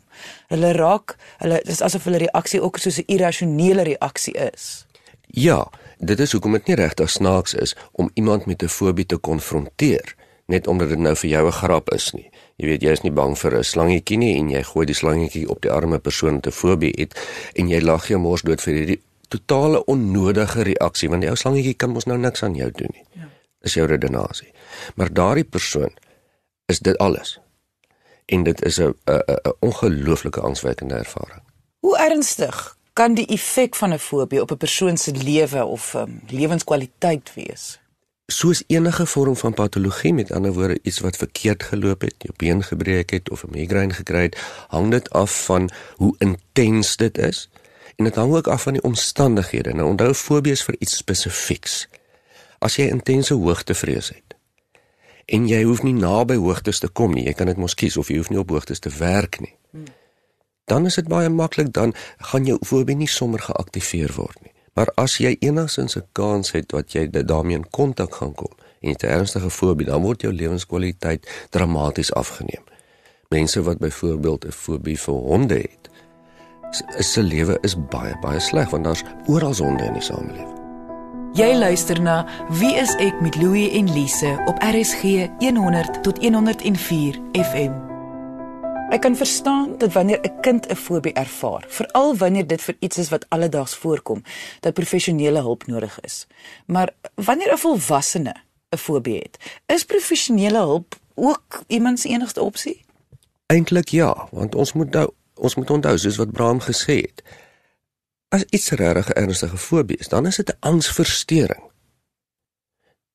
Hulle 0.48 0.72
raak 0.72 1.15
hulle 1.38 1.62
dis 1.63 1.82
asof 1.82 2.03
hulle 2.03 2.17
reaksie 2.17 2.62
ook 2.62 2.77
soos 2.77 2.98
'n 2.98 3.03
irrasionele 3.05 3.82
reaksie 3.82 4.34
is. 4.53 4.86
Ja, 5.27 5.70
dit 5.98 6.20
is 6.20 6.32
hoekom 6.32 6.51
dit 6.51 6.67
nie 6.67 6.75
regtig 6.75 7.10
snaaks 7.10 7.53
is 7.53 7.75
om 7.91 8.10
iemand 8.13 8.46
met 8.46 8.63
'n 8.63 8.67
fobie 8.67 9.05
te 9.05 9.17
konfronteer 9.17 10.15
net 10.45 10.67
omdat 10.67 10.89
dit 10.89 11.00
nou 11.00 11.15
vir 11.15 11.29
jou 11.29 11.45
'n 11.45 11.51
grap 11.51 11.89
is 11.93 12.12
nie. 12.12 12.29
Jy 12.55 12.65
weet 12.67 12.81
jy 12.81 12.91
is 12.91 13.01
nie 13.01 13.12
bang 13.12 13.38
vir 13.38 13.57
'n 13.57 13.63
slangetjie 13.63 14.17
nie 14.17 14.38
en 14.39 14.50
jy 14.50 14.63
gooi 14.63 14.85
die 14.85 14.95
slangetjie 14.95 15.50
op 15.50 15.62
die 15.62 15.71
arme 15.71 16.00
persoon 16.00 16.39
te 16.39 16.51
fobie 16.51 16.93
het 16.97 17.19
en 17.55 17.69
jy 17.69 17.81
lag 17.81 18.07
jou 18.07 18.19
mors 18.19 18.41
dood 18.41 18.62
vir 18.62 18.73
hierdie 18.73 19.01
totale 19.27 19.85
onnodige 19.85 20.63
reaksie 20.63 21.09
want 21.09 21.21
die 21.21 21.29
ou 21.29 21.35
slangetjie 21.35 21.73
kan 21.73 21.89
mos 21.89 22.05
nou 22.05 22.17
niks 22.17 22.43
aan 22.43 22.55
jou 22.55 22.71
doen 22.71 22.89
nie. 22.93 23.05
Ja. 23.12 23.29
Is 23.62 23.73
jou 23.73 23.88
redenasie. 23.88 24.51
Maar 24.95 25.13
daardie 25.13 25.43
persoon 25.43 25.91
is 26.65 26.79
dit 26.79 26.97
alles. 26.97 27.39
En 28.25 28.43
dit 28.43 28.65
is 28.65 28.79
'n 28.79 28.93
'n 29.05 29.21
'n 29.27 29.53
ongelooflike 29.59 30.41
angswekkende 30.41 30.95
ervaring. 30.95 31.41
Hoe 31.79 31.97
ernstig 31.97 32.77
kan 32.93 33.13
die 33.13 33.25
effek 33.25 33.75
van 33.75 33.93
'n 33.93 34.00
fobie 34.00 34.41
op 34.41 34.51
'n 34.51 34.57
persoon 34.57 34.97
se 34.97 35.12
lewe 35.12 35.65
of 35.65 35.93
um, 35.93 36.21
lewenskwaliteit 36.27 37.33
wees? 37.33 37.79
Soos 38.34 38.63
enige 38.68 39.06
vorm 39.06 39.36
van 39.36 39.54
patologie, 39.54 40.13
met 40.13 40.32
ander 40.32 40.54
woorde 40.54 40.80
iets 40.82 41.00
wat 41.00 41.18
verkeerd 41.18 41.63
geloop 41.63 42.02
het, 42.02 42.16
jou 42.18 42.34
been 42.38 42.63
gebreek 42.63 43.10
het 43.10 43.30
of 43.30 43.44
'n 43.44 43.52
migraine 43.52 43.94
gekry 43.94 44.22
het, 44.22 44.38
hang 44.68 44.92
dit 44.92 45.10
af 45.10 45.46
van 45.46 45.70
hoe 45.96 46.16
intens 46.18 46.96
dit 46.98 47.18
is 47.18 47.50
en 47.96 48.04
dit 48.04 48.16
hang 48.16 48.34
ook 48.34 48.48
af 48.48 48.62
van 48.62 48.74
die 48.74 48.84
omstandighede. 48.84 49.74
Nou 49.74 49.90
onthou 49.90 50.13
fobies 50.13 50.63
vir 50.63 50.75
iets 50.80 50.96
spesifieks. 50.98 51.88
As 52.58 52.75
jy 52.75 52.88
intense 52.88 53.34
hoogtevrees 53.34 54.08
het 54.08 54.36
en 55.25 55.48
jy 55.48 55.63
hoef 55.63 55.84
nie 55.84 55.94
naby 55.94 56.36
hoogtes 56.36 56.80
te 56.80 56.88
kom 56.88 57.13
nie, 57.13 57.24
jy 57.24 57.34
kan 57.34 57.48
dit 57.48 57.58
mos 57.58 57.74
kies 57.74 57.98
of 57.98 58.08
jy 58.08 58.18
hoef 58.18 58.30
nie 58.30 58.40
op 58.40 58.50
hoogtes 58.50 58.80
te 58.80 58.90
werk 58.90 59.40
nie. 59.40 59.56
Dan 60.63 60.86
is 60.86 60.96
dit 60.96 61.08
baie 61.08 61.30
maklik 61.30 61.72
dan 61.74 61.94
gaan 62.18 62.46
jou 62.46 62.58
fobie 62.66 62.96
nie 62.96 63.08
sommer 63.08 63.40
geaktiveer 63.40 64.13
word 64.16 64.42
nie. 64.42 64.52
Maar 64.74 64.89
as 64.96 65.18
jy 65.18 65.36
enigsins 65.39 65.96
'n 65.96 66.08
kans 66.12 66.51
het 66.51 66.72
wat 66.72 66.92
jy 66.92 67.10
daarmee 67.10 67.56
in 67.56 67.70
kontak 67.70 68.15
gaan 68.15 68.34
kom 68.34 68.51
en 68.82 68.89
jy 68.89 68.89
het 68.89 69.03
'n 69.03 69.15
ernstige 69.20 69.50
fobie, 69.50 69.86
dan 69.86 70.01
word 70.01 70.22
jou 70.22 70.34
lewenskwaliteit 70.34 71.48
dramaties 71.50 72.13
afgeneem. 72.13 72.63
Mense 73.30 73.62
wat 73.62 73.77
byvoorbeeld 73.77 74.46
'n 74.46 74.51
fobie 74.51 75.00
vir 75.00 75.13
honde 75.13 75.56
het, 75.56 75.89
se 77.00 77.24
lewe 77.24 77.58
is 77.62 77.75
baie 77.89 78.18
baie 78.22 78.39
sleg 78.39 78.70
want 78.70 78.84
daar's 78.84 79.03
oral 79.25 79.53
sonde 79.53 79.84
in 79.84 79.94
die 79.94 80.01
samelewing. 80.01 80.62
Jy 81.34 81.56
luister 81.58 82.01
na 82.01 82.27
Wie 82.50 82.75
is 82.75 82.96
ek 82.96 83.22
met 83.22 83.36
Louie 83.36 83.72
en 83.72 83.94
Lise 83.94 84.44
op 84.46 84.62
RSG 84.62 85.30
100 85.39 86.03
tot 86.03 86.22
104 86.22 87.20
FM. 87.32 87.92
Ek 88.90 89.02
kan 89.02 89.16
verstaan 89.16 89.78
dat 89.78 89.94
wanneer 89.94 90.20
'n 90.22 90.40
kind 90.42 90.68
'n 90.70 90.75
fobie 90.75 91.13
ervaar, 91.13 91.66
veral 91.68 92.18
wanneer 92.18 92.48
dit 92.48 92.62
vir 92.62 92.75
iets 92.80 92.98
is 92.98 93.10
wat 93.10 93.25
alledaags 93.30 93.75
voorkom, 93.75 94.24
dat 94.60 94.74
professionele 94.74 95.40
hulp 95.40 95.66
nodig 95.68 96.00
is. 96.00 96.28
Maar 96.66 96.90
wanneer 97.16 97.54
'n 97.54 97.58
volwassene 97.58 98.36
'n 98.70 98.78
fobie 98.78 99.18
het, 99.18 99.38
is 99.66 99.84
professionele 99.84 100.58
hulp 100.58 100.96
ook 101.13 101.63
iemand 101.68 102.00
se 102.00 102.08
enigste 102.08 102.42
opsie? 102.42 102.86
Eintlik 103.46 103.90
ja, 103.90 104.28
want 104.32 104.56
ons 104.56 104.74
moet 104.74 104.90
nou 104.90 105.13
ons 105.34 105.56
moet 105.56 105.70
onthou 105.70 105.98
soos 105.98 106.16
wat 106.16 106.32
Braam 106.32 106.60
gesê 106.60 106.96
het. 106.96 107.24
As 108.28 108.44
iets 108.50 108.70
regtig 108.70 109.08
'n 109.08 109.20
ernstige 109.20 109.58
fobie 109.58 109.98
is, 109.98 110.08
dan 110.08 110.25
is 110.25 110.36
dit 110.36 110.50
'n 110.50 110.58
angsversteuring. 110.60 111.63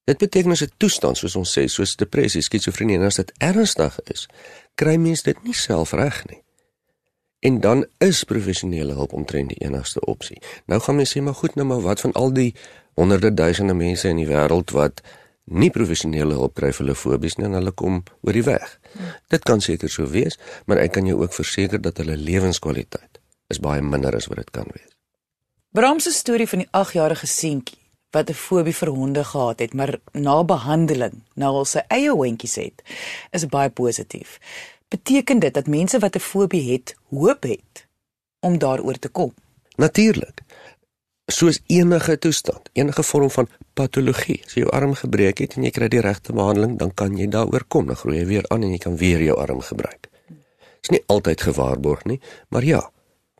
Dit 0.04 0.18
beteken 0.18 0.50
as 0.50 0.62
'n 0.62 0.72
toestand 0.76 1.16
soos 1.16 1.36
ons 1.36 1.58
sê, 1.58 1.64
soos 1.64 1.96
depressie, 1.96 2.42
skizofrenie 2.42 2.96
en 2.96 3.04
as 3.04 3.14
dit 3.14 3.32
ernstig 3.38 3.98
is, 4.04 4.28
kry 4.78 4.96
mens 5.00 5.24
dit 5.26 5.38
nie 5.46 5.56
self 5.56 5.92
reg 5.96 6.22
nie. 6.30 6.42
En 7.46 7.60
dan 7.62 7.84
is 8.02 8.24
professionele 8.26 8.94
hulp 8.98 9.12
omtrent 9.14 9.52
die 9.52 9.60
enigste 9.62 10.02
opsie. 10.10 10.40
Nou 10.66 10.80
gaan 10.82 10.98
mense 10.98 11.18
sê 11.18 11.22
maar 11.22 11.38
goed, 11.38 11.54
nou 11.54 11.66
maar 11.66 11.84
wat 11.84 12.02
van 12.02 12.14
al 12.18 12.32
die 12.34 12.50
honderde 12.98 13.30
duisende 13.34 13.74
mense 13.78 14.10
in 14.10 14.18
die 14.18 14.26
wêreld 14.26 14.74
wat 14.74 15.02
nie 15.48 15.70
professionele 15.72 16.34
hulp 16.36 16.56
kry 16.58 16.72
vir 16.74 16.84
hulle 16.84 16.98
fobies 16.98 17.38
nie 17.38 17.46
en 17.48 17.56
hulle 17.56 17.72
kom 17.72 18.02
oor 18.26 18.36
die 18.36 18.44
weg. 18.44 18.74
Dit 19.32 19.46
kan 19.48 19.62
seker 19.64 19.90
so 19.90 20.10
wees, 20.12 20.36
maar 20.66 20.82
ek 20.82 20.96
kan 20.98 21.06
jou 21.08 21.20
ook 21.22 21.34
verseker 21.36 21.80
dat 21.82 22.02
hulle 22.02 22.18
lewenskwaliteit 22.18 23.22
is 23.48 23.62
baie 23.64 23.82
minder 23.82 24.16
as 24.16 24.26
wat 24.28 24.42
dit 24.42 24.50
kan 24.52 24.66
wees. 24.74 24.90
Bram 25.72 26.00
se 26.00 26.12
storie 26.12 26.48
van 26.48 26.64
die 26.64 26.70
8-jarige 26.76 27.26
seentjie 27.26 27.77
wat 28.10 28.30
'n 28.30 28.34
fobie 28.34 28.74
vir 28.74 28.88
honde 28.88 29.24
gehad 29.24 29.58
het, 29.58 29.74
maar 29.74 29.98
na 30.12 30.44
behandeling 30.44 31.22
nou 31.34 31.52
al 31.54 31.64
sy 31.64 31.80
eie 31.88 32.10
hondjies 32.10 32.54
het, 32.54 32.82
is 33.30 33.46
baie 33.46 33.70
positief. 33.70 34.38
Beteken 34.88 35.38
dit 35.38 35.54
dat 35.54 35.66
mense 35.66 35.98
wat 35.98 36.16
'n 36.16 36.20
fobie 36.20 36.72
het, 36.72 36.96
hoop 37.08 37.42
het 37.42 37.86
om 38.40 38.58
daaroor 38.58 38.98
te 38.98 39.08
kom? 39.08 39.34
Natuurlik 39.76 40.42
soos 41.28 41.60
enige 41.66 42.18
toestand, 42.18 42.70
enige 42.72 43.02
vorm 43.02 43.30
van 43.30 43.48
patologie. 43.74 44.40
As 44.46 44.54
jy 44.54 44.64
jou 44.64 44.70
arm 44.72 44.94
gebreek 44.94 45.38
het 45.38 45.56
en 45.56 45.66
jy 45.66 45.70
kry 45.70 45.88
die 45.88 46.00
regte 46.00 46.32
behandeling, 46.32 46.78
dan 46.78 46.94
kan 46.94 47.16
jy 47.16 47.28
daaroor 47.28 47.64
kom, 47.68 47.86
dan 47.86 47.96
groei 47.96 48.18
jy 48.18 48.26
weer 48.26 48.48
aan 48.48 48.62
en 48.62 48.72
jy 48.72 48.78
kan 48.78 48.96
weer 48.96 49.22
jou 49.22 49.36
arm 49.36 49.60
gebruik. 49.60 50.08
Dit 50.28 50.88
is 50.88 50.90
nie 50.90 51.02
altyd 51.06 51.42
gewaarborg 51.42 52.04
nie, 52.04 52.20
maar 52.48 52.64
ja, 52.64 52.80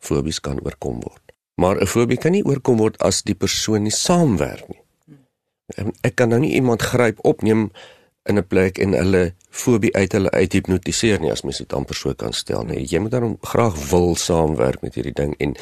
fobies 0.01 0.41
kan 0.41 0.61
oorkom 0.65 1.01
word. 1.01 1.28
Maar 1.59 1.81
'n 1.83 1.87
fobie 1.87 2.17
kan 2.17 2.33
nie 2.33 2.45
oorkom 2.45 2.79
word 2.79 2.99
as 3.03 3.23
die 3.23 3.35
persoon 3.35 3.83
nie 3.83 3.95
saamwerk 3.95 4.69
nie. 4.69 4.83
Ek 6.01 6.15
kan 6.15 6.29
nou 6.29 6.41
nie 6.41 6.55
iemand 6.55 6.83
gryp 6.83 7.19
opneem 7.23 7.71
in 8.25 8.39
'n 8.39 8.47
plek 8.47 8.79
en 8.79 8.93
hulle 8.93 9.35
fobie 9.51 9.95
uit 9.95 10.13
hulle 10.13 10.31
uit 10.31 10.53
hipnotiseer 10.53 11.21
nie 11.21 11.31
as 11.31 11.43
mens 11.43 11.59
dit 11.59 11.73
amper 11.73 11.95
so 11.95 12.15
kan 12.15 12.33
stel 12.33 12.65
nie. 12.65 12.87
Jy 12.87 12.99
moet 12.99 13.11
dan 13.11 13.37
graag 13.41 13.91
wil 13.91 14.17
saamwerk 14.17 14.81
met 14.83 14.95
hierdie 14.95 15.15
ding 15.15 15.35
en 15.39 15.57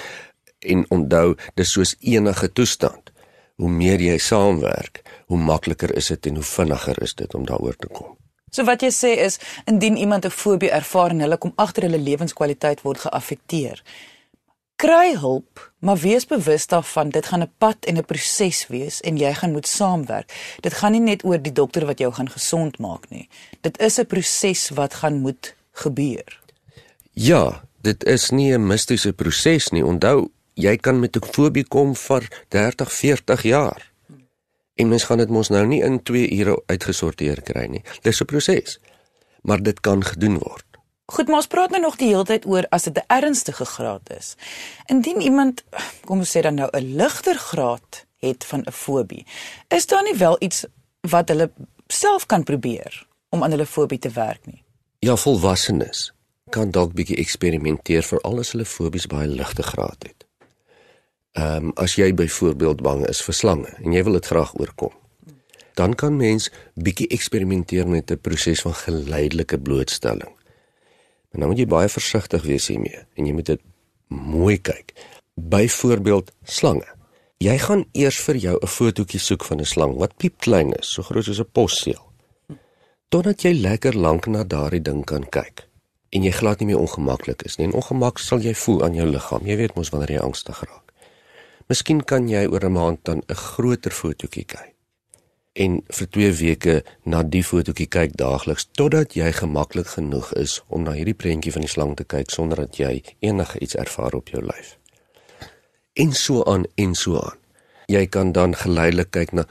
en 0.59 0.85
onthou 0.91 1.35
dis 1.55 1.73
soos 1.73 1.95
enige 2.01 2.53
toestand 2.53 3.13
hoe 3.61 3.71
meer 3.71 4.01
jy 4.01 4.19
saamwerk 4.19 5.03
hoe 5.27 5.39
makliker 5.39 5.93
is 5.97 6.11
dit 6.13 6.31
en 6.31 6.41
hoe 6.41 6.49
vinniger 6.49 7.03
is 7.03 7.15
dit 7.15 7.35
om 7.35 7.47
daaroor 7.49 7.77
te 7.77 7.89
kom 7.93 8.17
so 8.51 8.65
wat 8.69 8.85
jy 8.85 8.93
sê 8.95 9.13
is 9.29 9.39
indien 9.65 9.97
iemand 9.97 10.27
'n 10.27 10.31
fobie 10.31 10.71
ervaar 10.71 11.11
en 11.11 11.25
hulle 11.25 11.39
kom 11.39 11.53
agter 11.57 11.89
hulle 11.89 11.99
lewenskwaliteit 11.99 12.83
word 12.83 13.01
geaffekteer 13.07 13.83
kry 14.77 15.17
hulp 15.17 15.73
maar 15.79 15.97
wees 15.97 16.27
bewus 16.27 16.67
daarvan 16.67 17.11
dit 17.11 17.27
gaan 17.27 17.43
'n 17.43 17.53
pad 17.59 17.77
en 17.85 17.97
'n 17.97 18.05
proses 18.05 18.67
wees 18.67 19.01
en 19.01 19.17
jy 19.17 19.35
gaan 19.35 19.53
moet 19.53 19.67
saamwerk 19.67 20.33
dit 20.61 20.73
gaan 20.73 20.93
nie 20.93 21.01
net 21.01 21.25
oor 21.25 21.43
die 21.43 21.53
dokter 21.53 21.87
wat 21.87 21.99
jou 21.99 22.13
gaan 22.13 22.31
gesond 22.31 22.79
maak 22.79 23.11
nie 23.11 23.29
dit 23.61 23.79
is 23.79 23.99
'n 23.99 24.07
proses 24.07 24.69
wat 24.69 24.95
gaan 24.95 25.21
moet 25.21 25.55
gebeur 25.73 26.41
ja 27.13 27.63
dit 27.83 28.05
is 28.05 28.31
nie 28.31 28.53
'n 28.53 28.67
mistiese 28.67 29.13
proses 29.13 29.71
nie 29.71 29.85
onthou 29.85 30.31
jy 30.57 30.77
kan 30.77 31.01
met 31.01 31.17
'n 31.17 31.27
fobie 31.33 31.65
kom 31.65 31.95
vir 31.95 32.45
30, 32.49 32.93
40 32.93 33.43
jaar. 33.43 33.93
En 34.75 34.89
mens 34.89 35.05
gaan 35.05 35.19
dit 35.19 35.29
mos 35.29 35.49
nou 35.49 35.67
nie 35.67 35.83
in 35.83 36.03
2 36.03 36.31
ure 36.31 36.63
uitgesorteer 36.67 37.43
kry 37.43 37.67
nie. 37.67 37.83
Dis 38.03 38.21
'n 38.21 38.25
proses. 38.25 38.81
Maar 39.43 39.63
dit 39.63 39.81
kan 39.81 40.05
gedoen 40.05 40.39
word. 40.39 40.66
Goed, 41.07 41.27
maar 41.27 41.37
ons 41.37 41.47
praat 41.47 41.71
nou 41.71 41.81
nog 41.81 41.97
die 41.97 42.09
hele 42.11 42.25
tyd 42.27 42.47
oor 42.51 42.67
as 42.75 42.83
dit 42.83 42.99
'n 42.99 43.07
ernstige 43.07 43.65
graad 43.65 44.11
is. 44.19 44.35
Indien 44.87 45.21
iemand, 45.21 45.65
kom 46.05 46.19
ons 46.19 46.37
sê 46.37 46.41
dan 46.41 46.55
nou 46.55 46.69
'n 46.73 46.97
ligter 46.97 47.39
graad 47.39 48.07
het 48.17 48.45
van 48.45 48.61
'n 48.67 48.73
fobie, 48.73 49.27
is 49.69 49.87
daar 49.87 50.03
nie 50.03 50.17
wel 50.17 50.37
iets 50.39 50.65
wat 51.01 51.29
hulle 51.29 51.51
self 51.87 52.27
kan 52.27 52.43
probeer 52.43 53.07
om 53.29 53.43
aan 53.43 53.51
hulle 53.51 53.67
fobie 53.67 53.99
te 53.99 54.11
werk 54.11 54.47
nie? 54.47 54.63
Ja, 54.99 55.17
volwassenes 55.17 56.13
kan 56.51 56.71
dalk 56.71 56.93
bietjie 56.93 57.17
eksperimenteer 57.17 58.03
vir 58.03 58.21
alles 58.21 58.53
hulle 58.53 58.65
fobies 58.65 59.07
baie 59.07 59.29
ligte 59.29 59.63
graad 59.63 60.03
het. 60.03 60.27
Ehm 61.33 61.57
um, 61.57 61.73
as 61.75 61.95
jy 61.95 62.15
byvoorbeeld 62.15 62.83
bang 62.83 63.07
is 63.09 63.23
vir 63.23 63.35
slange 63.35 63.73
en 63.85 63.93
jy 63.93 64.03
wil 64.03 64.13
dit 64.13 64.27
graag 64.27 64.55
oorkom, 64.55 64.93
dan 65.75 65.95
kan 65.95 66.17
mens 66.17 66.51
bietjie 66.75 67.09
eksperimenteer 67.09 67.89
met 67.89 68.11
'n 68.11 68.21
proses 68.21 68.61
van 68.61 68.75
geleidelike 68.75 69.59
blootstelling. 69.59 70.33
Maar 71.37 71.45
nou 71.45 71.53
moet 71.53 71.61
jy 71.61 71.69
baie 71.69 71.89
versigtig 71.93 72.45
wees 72.49 72.67
hiermee 72.73 73.03
en 73.21 73.27
jy 73.29 73.33
moet 73.37 73.49
dit 73.51 73.61
mooi 74.09 74.57
kyk. 74.57 74.95
Byvoorbeeld 75.37 76.31
slange. 76.49 76.89
Jy 77.45 77.59
gaan 77.61 77.83
eers 77.93 78.17
vir 78.25 78.37
jou 78.41 78.57
'n 78.57 78.67
fotootjie 78.67 79.21
soek 79.21 79.45
van 79.45 79.61
'n 79.61 79.65
slang 79.65 79.97
wat 80.01 80.17
piep 80.17 80.41
klein 80.41 80.73
is, 80.73 80.89
so 80.89 81.03
groot 81.03 81.25
soos 81.25 81.41
'n 81.41 81.53
posseël. 81.53 82.05
Totdat 83.09 83.43
jy 83.43 83.53
lekker 83.53 83.95
lank 83.95 84.27
na 84.27 84.45
daardie 84.45 84.83
ding 84.83 85.05
kan 85.05 85.29
kyk 85.29 85.69
en 86.11 86.23
jy 86.23 86.31
glad 86.31 86.59
nie 86.59 86.67
meer 86.67 86.79
ongemaklik 86.79 87.43
is 87.43 87.57
nie. 87.57 87.67
En 87.67 87.73
ongemak 87.73 88.19
sal 88.19 88.39
jy 88.39 88.55
voel 88.55 88.85
aan 88.85 88.95
jou 88.95 89.07
liggaam. 89.07 89.47
Jy 89.47 89.57
weet 89.57 89.75
mos 89.75 89.91
wanneer 89.91 90.11
jy 90.11 90.23
angstig 90.23 90.61
raak. 90.61 90.93
Miskien 91.69 92.05
kan 92.05 92.29
jy 92.29 92.47
oor 92.47 92.65
'n 92.65 92.73
maand 92.73 93.05
dan 93.05 93.23
'n 93.29 93.35
groter 93.35 93.93
fotootjie 93.93 94.45
kyk. 94.45 94.76
En 95.57 95.79
vir 95.99 96.09
2 96.13 96.33
weke 96.37 96.73
na 97.09 97.23
die 97.23 97.45
fotootjie 97.45 97.87
kyk 97.89 98.17
daagliks 98.21 98.67
totdat 98.77 99.15
jy 99.17 99.31
gemaklik 99.33 99.89
genoeg 99.95 100.33
is 100.37 100.59
om 100.69 100.85
na 100.85 100.93
hierdie 100.93 101.17
prentjie 101.17 101.53
van 101.55 101.65
die 101.65 101.71
slang 101.73 101.95
te 101.97 102.05
kyk 102.05 102.31
sonder 102.35 102.67
dat 102.67 102.77
jy 102.77 103.01
enige 103.25 103.63
iets 103.65 103.79
ervaar 103.81 104.19
op 104.19 104.29
jou 104.29 104.43
lyf. 104.45 104.77
En 105.97 106.13
so 106.13 106.45
aan 106.45 106.67
en 106.75 106.95
so 106.95 107.17
aan. 107.21 107.41
Jy 107.89 108.05
kan 108.13 108.33
dan 108.37 108.53
geleidelik 108.55 109.15
kyk 109.17 109.33
na 109.33 109.47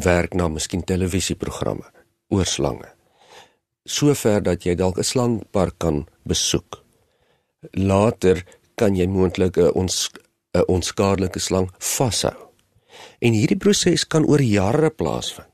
werk 0.00 0.34
na 0.34 0.48
miskien 0.48 0.84
televisieprogramme 0.88 1.84
oor 2.32 2.48
slange. 2.48 2.88
Sover 3.84 4.40
dat 4.42 4.64
jy 4.64 4.74
dalk 4.74 4.98
'n 4.98 5.04
slangpark 5.04 5.78
kan 5.78 6.06
besoek. 6.24 6.80
Later 7.72 8.44
kan 8.74 8.96
jy 8.96 9.06
moontlik 9.06 9.56
'n 9.58 9.72
ons 9.74 10.10
'n 10.54 10.64
onskadelike 10.66 11.38
slang 11.38 11.68
vashou. 11.78 12.49
En 13.18 13.36
hierdie 13.36 13.58
proses 13.58 14.06
kan 14.06 14.26
oor 14.26 14.42
jare 14.42 14.90
plaasvind 14.90 15.48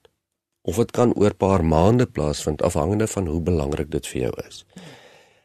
of 0.67 0.81
dit 0.83 0.91
kan 0.91 1.13
oor 1.15 1.35
paar 1.35 1.63
maande 1.65 2.07
plaasvind 2.11 2.63
afhangende 2.63 3.07
van 3.07 3.27
hoe 3.31 3.41
belangrik 3.41 3.91
dit 3.91 4.07
vir 4.07 4.21
jou 4.21 4.33
is. 4.49 4.65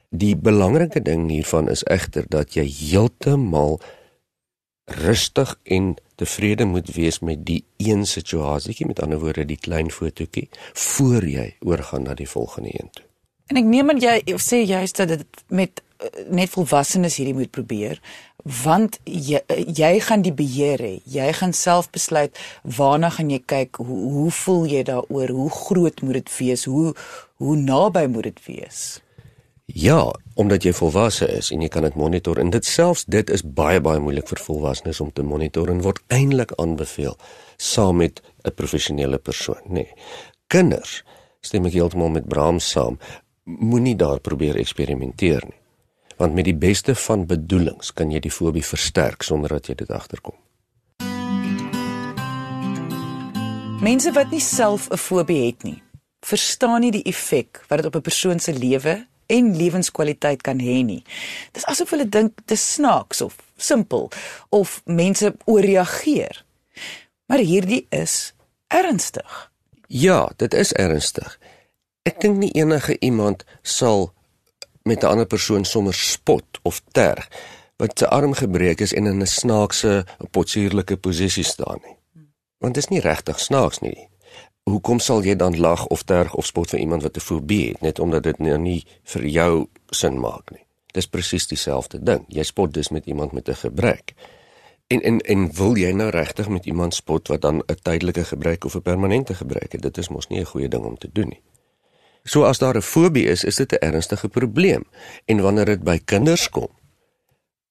Die 0.10 0.36
belangrike 0.36 1.02
ding 1.06 1.30
hiervan 1.30 1.70
is 1.70 1.84
egter 1.86 2.26
dat 2.28 2.58
jy 2.58 2.66
heeltemal 2.66 3.78
rustig 4.98 5.54
en 5.64 5.94
tevrede 6.16 6.66
moet 6.66 6.90
wees 6.96 7.20
met 7.20 7.46
die 7.46 7.64
een 7.78 8.06
situasietjie 8.06 8.88
met 8.90 9.00
ander 9.00 9.22
woorde 9.22 9.46
die 9.46 9.60
klein 9.62 9.92
fotootjie 9.92 10.50
voor 10.74 11.28
jy 11.28 11.48
oorgaan 11.60 12.10
na 12.10 12.18
die 12.18 12.30
volgende 12.30 12.74
een 12.74 12.90
toe. 12.92 13.06
En 13.52 13.60
ek 13.60 13.68
neem 13.68 13.90
aan 13.92 14.02
jy 14.02 14.18
sê 14.40 14.62
juist 14.66 14.98
dat 14.98 15.14
dit 15.14 15.44
met 15.48 15.82
net 16.30 16.50
volwassenes 16.50 17.16
hierdie 17.20 17.38
moet 17.38 17.52
probeer 17.52 18.02
want 18.44 18.98
jy, 19.06 19.42
jy 19.70 19.92
gaan 20.02 20.24
die 20.26 20.34
beheer 20.34 20.82
hê. 20.82 20.96
Jy 21.06 21.28
gaan 21.38 21.54
self 21.54 21.92
besluit 21.94 22.38
waarna 22.78 23.12
gaan 23.14 23.30
jy 23.30 23.42
kyk, 23.46 23.78
hoe, 23.78 24.00
hoe 24.16 24.32
voel 24.34 24.66
jy 24.66 24.84
daaroor, 24.88 25.30
hoe 25.30 25.50
groot 25.50 26.02
moet 26.02 26.22
dit 26.22 26.34
wees, 26.40 26.66
hoe 26.66 26.94
hoe 27.42 27.56
naby 27.58 28.06
moet 28.06 28.30
dit 28.30 28.42
wees? 28.46 29.02
Ja, 29.66 30.12
omdat 30.36 30.66
jy 30.66 30.74
volwasse 30.78 31.26
is 31.32 31.50
en 31.54 31.64
jy 31.64 31.70
kan 31.74 31.86
dit 31.88 31.96
monitor 31.98 32.38
en 32.38 32.52
dit 32.54 32.66
selfs 32.66 33.06
dit 33.10 33.30
is 33.34 33.42
baie 33.42 33.80
baie 33.82 34.02
moeilik 34.04 34.28
vir 34.30 34.42
volwassenes 34.44 35.00
om 35.02 35.10
te 35.16 35.26
monitor 35.26 35.72
en 35.72 35.82
word 35.82 36.02
eintlik 36.14 36.54
aanbeveel 36.62 37.18
saam 37.58 37.98
met 38.02 38.22
'n 38.46 38.54
professionele 38.56 39.18
persoon, 39.18 39.62
nê. 39.70 39.86
Nee. 39.86 39.94
Kinders, 40.48 41.04
stem 41.42 41.66
ek 41.66 41.74
heeltemal 41.74 42.10
met 42.10 42.28
Bram 42.28 42.60
saam, 42.60 43.00
moenie 43.46 43.96
daar 43.96 44.20
probeer 44.20 44.56
eksperimenteer 44.56 45.44
nie 45.46 45.61
want 46.21 46.34
met 46.34 46.45
die 46.45 46.55
beste 46.55 46.93
van 46.95 47.25
bedoelings 47.25 47.93
kan 47.97 48.12
jy 48.13 48.19
die 48.21 48.31
fobie 48.31 48.65
versterk 48.65 49.23
sonder 49.25 49.55
dat 49.57 49.71
jy 49.71 49.75
dit 49.79 49.89
agterkom. 49.89 50.36
Mense 53.81 54.13
wat 54.13 54.29
nie 54.29 54.43
self 54.45 54.86
'n 54.91 55.01
fobie 55.01 55.45
het 55.47 55.63
nie, 55.63 55.81
verstaan 56.21 56.81
nie 56.81 56.91
die 56.91 57.07
effek 57.10 57.63
wat 57.67 57.81
dit 57.81 57.86
op 57.89 57.95
'n 57.95 58.01
persoon 58.01 58.39
se 58.39 58.53
lewe 58.53 59.07
en 59.25 59.57
lewenskwaliteit 59.57 60.41
kan 60.41 60.60
hê 60.60 60.84
nie. 60.86 61.03
Dis 61.51 61.65
asof 61.65 61.89
hulle 61.89 62.10
dink 62.10 62.36
dit 62.36 62.51
is 62.51 62.73
snaaks 62.73 63.21
of 63.21 63.36
simpel 63.57 64.12
of 64.49 64.81
mense 64.86 65.36
ooreageer. 65.45 66.45
Maar 67.25 67.39
hierdie 67.39 67.86
is 67.89 68.34
ernstig. 68.67 69.51
Ja, 69.88 70.29
dit 70.36 70.53
is 70.53 70.73
ernstig. 70.73 71.39
Ek 72.03 72.19
dink 72.21 72.38
nie 72.38 72.51
enige 72.51 72.99
iemand 72.99 73.43
sal 73.62 74.13
met 74.84 75.04
'n 75.04 75.06
ander 75.06 75.26
persoon 75.26 75.65
sommer 75.65 75.94
spot 75.94 76.46
of 76.62 76.82
terg 76.91 77.28
wat 77.82 78.00
sy 78.00 78.06
arm 78.06 78.34
gebreek 78.34 78.82
is 78.82 78.94
en 78.94 79.06
in 79.06 79.22
'n 79.22 79.28
snaakse 79.28 80.06
potsierlike 80.32 80.98
posisie 80.98 81.44
staan 81.44 81.80
nie. 81.86 81.98
Want 82.58 82.74
dit 82.74 82.84
is 82.84 82.89
nie 82.89 83.00
regtig 83.00 83.39
snaaks 83.39 83.80
nie. 83.80 84.10
Hoekom 84.63 85.00
sal 85.00 85.24
jy 85.24 85.36
dan 85.36 85.60
lag 85.60 85.88
of 85.88 86.04
terg 86.04 86.36
of 86.36 86.46
spot 86.46 86.70
vir 86.70 86.80
iemand 86.80 87.02
wat 87.02 87.15
'n 87.17 87.20
fobie 87.20 87.67
het 87.67 87.82
net 87.82 88.00
omdat 88.00 88.24
dit 88.24 88.39
nou 88.39 88.58
nie 88.58 88.86
vir 89.04 89.26
jou 89.26 89.67
sin 89.89 90.20
maak 90.20 90.52
nie? 90.52 90.65
Dis 90.94 91.08
presies 91.08 91.48
dieselfde 91.48 92.04
ding. 92.04 92.26
Jy 92.28 92.44
spot 92.44 92.74
dus 92.74 92.89
met 92.89 93.06
iemand 93.06 93.32
met 93.32 93.50
'n 93.50 93.56
gebrek. 93.56 94.13
En 94.88 95.02
en 95.02 95.20
en 95.20 95.56
wil 95.56 95.76
jy 95.76 95.91
nou 95.91 96.10
regtig 96.10 96.50
met 96.50 96.65
iemand 96.65 96.94
spot 96.94 97.28
wat 97.28 97.41
dan 97.41 97.63
'n 97.65 97.76
tydelike 97.82 98.24
gebrek 98.24 98.65
of 98.65 98.76
'n 98.76 98.82
permanente 98.82 99.34
gebrek 99.34 99.72
het? 99.72 99.82
Dit 99.82 99.98
is 99.98 100.10
mos 100.10 100.28
nie 100.28 100.39
'n 100.39 100.46
goeie 100.46 100.67
ding 100.67 100.86
om 100.86 100.98
te 100.98 101.10
doen 101.13 101.28
nie. 101.28 101.41
So 102.23 102.43
as 102.43 102.57
daar 102.57 102.75
'n 102.75 102.81
fobie 102.81 103.25
is, 103.25 103.43
is 103.43 103.55
dit 103.55 103.71
'n 103.71 103.86
ernstige 103.86 104.29
probleem. 104.29 104.84
En 105.25 105.41
wanneer 105.41 105.65
dit 105.65 105.84
by 105.84 105.99
kinders 106.05 106.49
kom, 106.49 106.69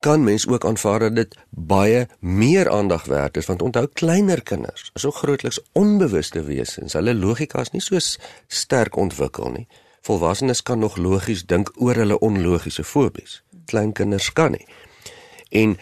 kan 0.00 0.24
mens 0.24 0.48
ook 0.48 0.64
aanvaar 0.64 0.98
dat 0.98 1.14
dit 1.14 1.36
baie 1.50 2.08
meer 2.18 2.70
aandag 2.70 3.04
werd 3.04 3.36
is 3.36 3.46
want 3.46 3.62
onthou 3.62 3.86
kleiner 3.92 4.42
kinders 4.42 4.90
is 4.94 5.04
ook 5.04 5.14
grootliks 5.14 5.60
onbewuste 5.72 6.42
wesens. 6.42 6.92
Hulle 6.92 7.14
logika 7.14 7.60
is 7.60 7.70
nie 7.70 7.80
so 7.80 7.98
sterk 8.46 8.96
ontwikkel 8.96 9.50
nie. 9.50 9.66
Volwassenes 10.00 10.62
kan 10.62 10.78
nog 10.78 10.96
logies 10.96 11.44
dink 11.46 11.72
oor 11.76 11.94
hulle 11.94 12.18
onlogiese 12.18 12.84
fobies. 12.84 13.42
Klein 13.64 13.92
kinders 13.92 14.32
kan 14.32 14.50
nie. 14.50 14.66
En 15.48 15.78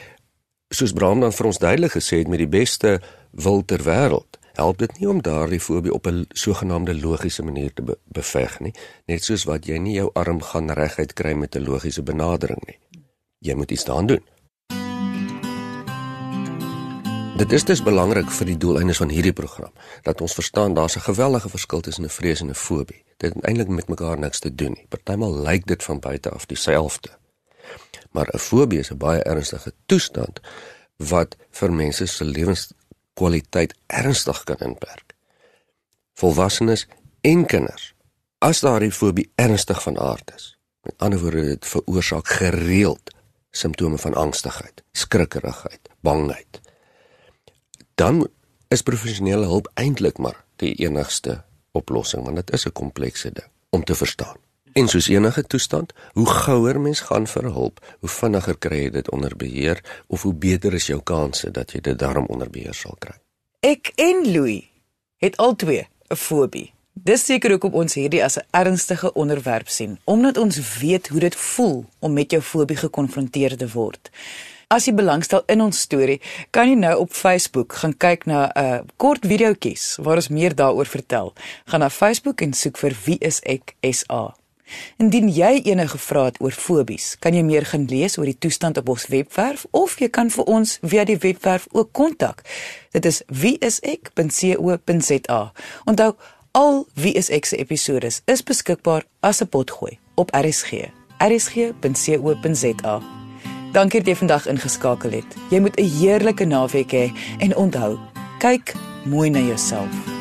soos 0.69 0.93
Bram 0.93 1.21
dan 1.21 1.33
vir 1.33 1.47
ons 1.47 1.59
duidelik 1.59 1.95
gesê 1.95 2.19
het 2.19 2.29
met 2.29 2.43
die 2.43 2.51
beste 2.51 3.01
wil 3.31 3.63
ter 3.65 3.83
wêreld, 3.87 4.38
help 4.59 4.79
dit 4.79 4.99
nie 4.99 5.09
om 5.09 5.21
daardie 5.23 5.61
fobie 5.61 5.93
op 5.95 6.07
'n 6.07 6.27
sogenaamde 6.29 7.01
logiese 7.01 7.43
manier 7.43 7.73
te 7.75 7.83
be 7.83 7.99
beveg 8.05 8.61
nie, 8.61 8.75
net 9.07 9.25
soos 9.25 9.45
wat 9.45 9.67
jy 9.67 9.79
nie 9.79 9.95
jou 9.95 10.11
arm 10.15 10.43
gaan 10.43 10.71
reguit 10.71 11.13
kry 11.13 11.33
met 11.33 11.57
'n 11.57 11.65
logiese 11.65 12.03
benadering 12.03 12.63
nie. 12.67 12.79
Jy 13.39 13.55
moet 13.55 13.71
iets 13.71 13.85
daaraan 13.85 14.07
doen. 14.07 14.25
Dit 17.39 17.53
is 17.53 17.65
dus 17.65 17.83
belangrik 17.83 18.31
vir 18.31 18.47
die 18.47 18.57
doeleindes 18.57 18.97
van 18.97 19.09
hierdie 19.09 19.33
program 19.33 19.73
dat 20.03 20.21
ons 20.21 20.35
verstaan 20.35 20.75
daar's 20.75 20.97
'n 20.97 21.07
geweldige 21.07 21.49
verskil 21.49 21.81
tussen 21.81 22.05
'n 22.05 22.09
vrees 22.09 22.41
en 22.41 22.51
'n 22.51 22.55
fobie. 22.55 23.05
Dit 23.17 23.35
het 23.35 23.45
eintlik 23.45 23.69
met 23.69 23.89
mekaar 23.89 24.19
niks 24.19 24.39
te 24.39 24.55
doen 24.55 24.73
nie. 24.73 24.87
Partymal 24.89 25.43
lyk 25.43 25.67
dit 25.67 25.83
van 25.83 26.01
buite 26.01 26.31
af 26.31 26.47
dieselfde. 26.47 27.09
Maar 28.11 28.29
'n 28.33 28.39
fobie 28.39 28.79
is 28.79 28.91
'n 28.91 28.97
baie 28.97 29.23
ernstige 29.23 29.73
toestand 29.87 30.41
wat 30.97 31.37
vir 31.51 31.73
mense 31.73 32.07
se 32.07 32.25
lewenskwaliteit 33.19 33.75
ernstig 33.87 34.45
kan 34.45 34.57
inperk. 34.59 35.15
Volwassenes 36.15 36.87
en 37.21 37.47
kinders, 37.47 37.95
as 38.39 38.61
daardie 38.61 38.93
fobie 38.93 39.31
ernstig 39.37 39.83
van 39.83 39.99
aard 39.99 40.33
is, 40.35 40.57
met 40.83 40.95
ander 40.99 41.19
woorde 41.19 41.43
dit 41.43 41.67
veroorsaak 41.67 42.29
gereeld 42.29 43.11
simptome 43.51 43.99
van 43.99 44.15
angstigheid, 44.15 44.83
skrikkerigheid, 44.93 45.89
bangheid, 46.01 46.61
dan 47.95 48.29
is 48.69 48.83
professionele 48.83 49.47
hulp 49.47 49.71
eintlik 49.75 50.19
maar 50.19 50.45
die 50.57 50.75
enigste 50.75 51.43
oplossing 51.73 52.25
want 52.25 52.37
dit 52.37 52.53
is 52.53 52.67
'n 52.67 52.73
komplekse 52.73 53.33
ding 53.33 53.51
om 53.71 53.85
te 53.85 53.95
verstaan. 53.95 54.37
En 54.79 54.87
soos 54.89 55.09
enige 55.09 55.43
toestand, 55.43 55.93
hoe 56.13 56.27
gouer 56.27 56.81
mens 56.81 57.01
gaan 57.01 57.25
vir 57.27 57.47
hulp, 57.51 57.81
hoe 57.99 58.09
vinniger 58.09 58.59
kry 58.63 58.77
jy 58.85 58.91
dit 58.95 59.09
onder 59.11 59.35
beheer 59.37 59.81
of 60.07 60.23
hoe 60.23 60.35
beter 60.35 60.77
is 60.79 60.87
jou 60.87 61.01
kanse 61.03 61.51
dat 61.51 61.75
jy 61.75 61.81
dit 61.89 61.99
daarom 61.99 62.29
onder 62.31 62.51
beheer 62.51 62.77
sal 62.79 62.95
kry. 63.03 63.17
Ek 63.67 63.91
en 63.99 64.23
Louis 64.31 64.69
het 65.19 65.37
albei 65.43 65.89
'n 66.11 66.17
fobie. 66.17 66.73
Dis 66.95 67.25
seker 67.25 67.51
hoekom 67.51 67.75
ons 67.75 67.95
hierdie 67.95 68.23
as 68.25 68.39
'n 68.39 68.47
ernstige 68.51 69.13
onderwerp 69.13 69.69
sien, 69.69 69.99
omdat 70.05 70.37
ons 70.37 70.79
weet 70.79 71.09
hoe 71.09 71.21
dit 71.21 71.35
voel 71.35 71.85
om 71.99 72.13
met 72.13 72.31
jou 72.31 72.43
fobie 72.43 72.77
gekonfronteer 72.77 73.57
te 73.57 73.69
word. 73.69 74.11
As 74.69 74.85
jy 74.85 74.95
belangstel 74.95 75.43
in 75.47 75.61
ons 75.61 75.81
storie, 75.81 76.21
kan 76.51 76.69
jy 76.69 76.75
nou 76.75 76.99
op 76.99 77.13
Facebook 77.13 77.73
gaan 77.73 77.97
kyk 77.97 78.27
na 78.27 78.53
'n 78.55 78.65
uh, 78.65 78.81
kort 78.97 79.27
videoetjies 79.27 79.97
waar 79.97 80.17
ons 80.17 80.29
meer 80.29 80.55
daaroor 80.55 80.87
vertel. 80.87 81.35
Gaan 81.65 81.81
na 81.81 81.91
Facebook 81.91 82.41
en 82.41 82.53
soek 82.53 82.79
vir 82.79 82.97
Wie 83.05 83.19
is 83.19 83.41
ek 83.43 83.75
SA. 83.83 84.38
Indien 84.97 85.29
jy 85.29 85.61
enige 85.65 85.99
vrae 85.99 86.25
het 86.25 86.41
oor 86.41 86.53
fobies, 86.53 87.17
kan 87.19 87.35
jy 87.35 87.43
meer 87.43 87.65
gaan 87.67 87.87
lees 87.91 88.19
oor 88.19 88.25
die 88.25 88.39
toestand 88.39 88.77
op 88.79 88.89
ons 88.89 89.07
webwerf 89.07 89.67
of 89.71 89.99
jy 90.01 90.09
kan 90.09 90.31
vir 90.31 90.45
ons 90.45 90.79
via 90.83 91.05
die 91.05 91.19
webwerf 91.19 91.67
ook 91.73 91.93
kontak. 91.93 92.43
Dit 92.93 93.05
is 93.05 93.23
wieisek.co.za. 93.27 93.93
Onthou, 95.85 96.15
al 96.53 96.87
Wie 96.95 97.13
is 97.15 97.31
ek 97.31 97.45
se 97.47 97.57
episode 97.57 98.07
is 98.25 98.43
beskikbaar 98.43 99.05
as 99.21 99.41
'n 99.43 99.49
potgooi 99.49 99.99
op 100.15 100.31
RSG. 100.35 100.73
rsg.co.za. 101.19 103.01
Dankie 103.73 104.01
dat 104.01 104.09
jy 104.09 104.17
vandag 104.17 104.47
ingeskakel 104.47 105.11
het. 105.11 105.37
Jy 105.51 105.61
moet 105.61 105.77
'n 105.81 105.85
heerlike 105.85 106.45
naweek 106.45 106.93
hê 106.93 107.13
en 107.39 107.57
onthou, 107.57 107.99
kyk 108.39 108.75
mooi 109.05 109.31
na 109.31 109.39
jouself. 109.39 110.18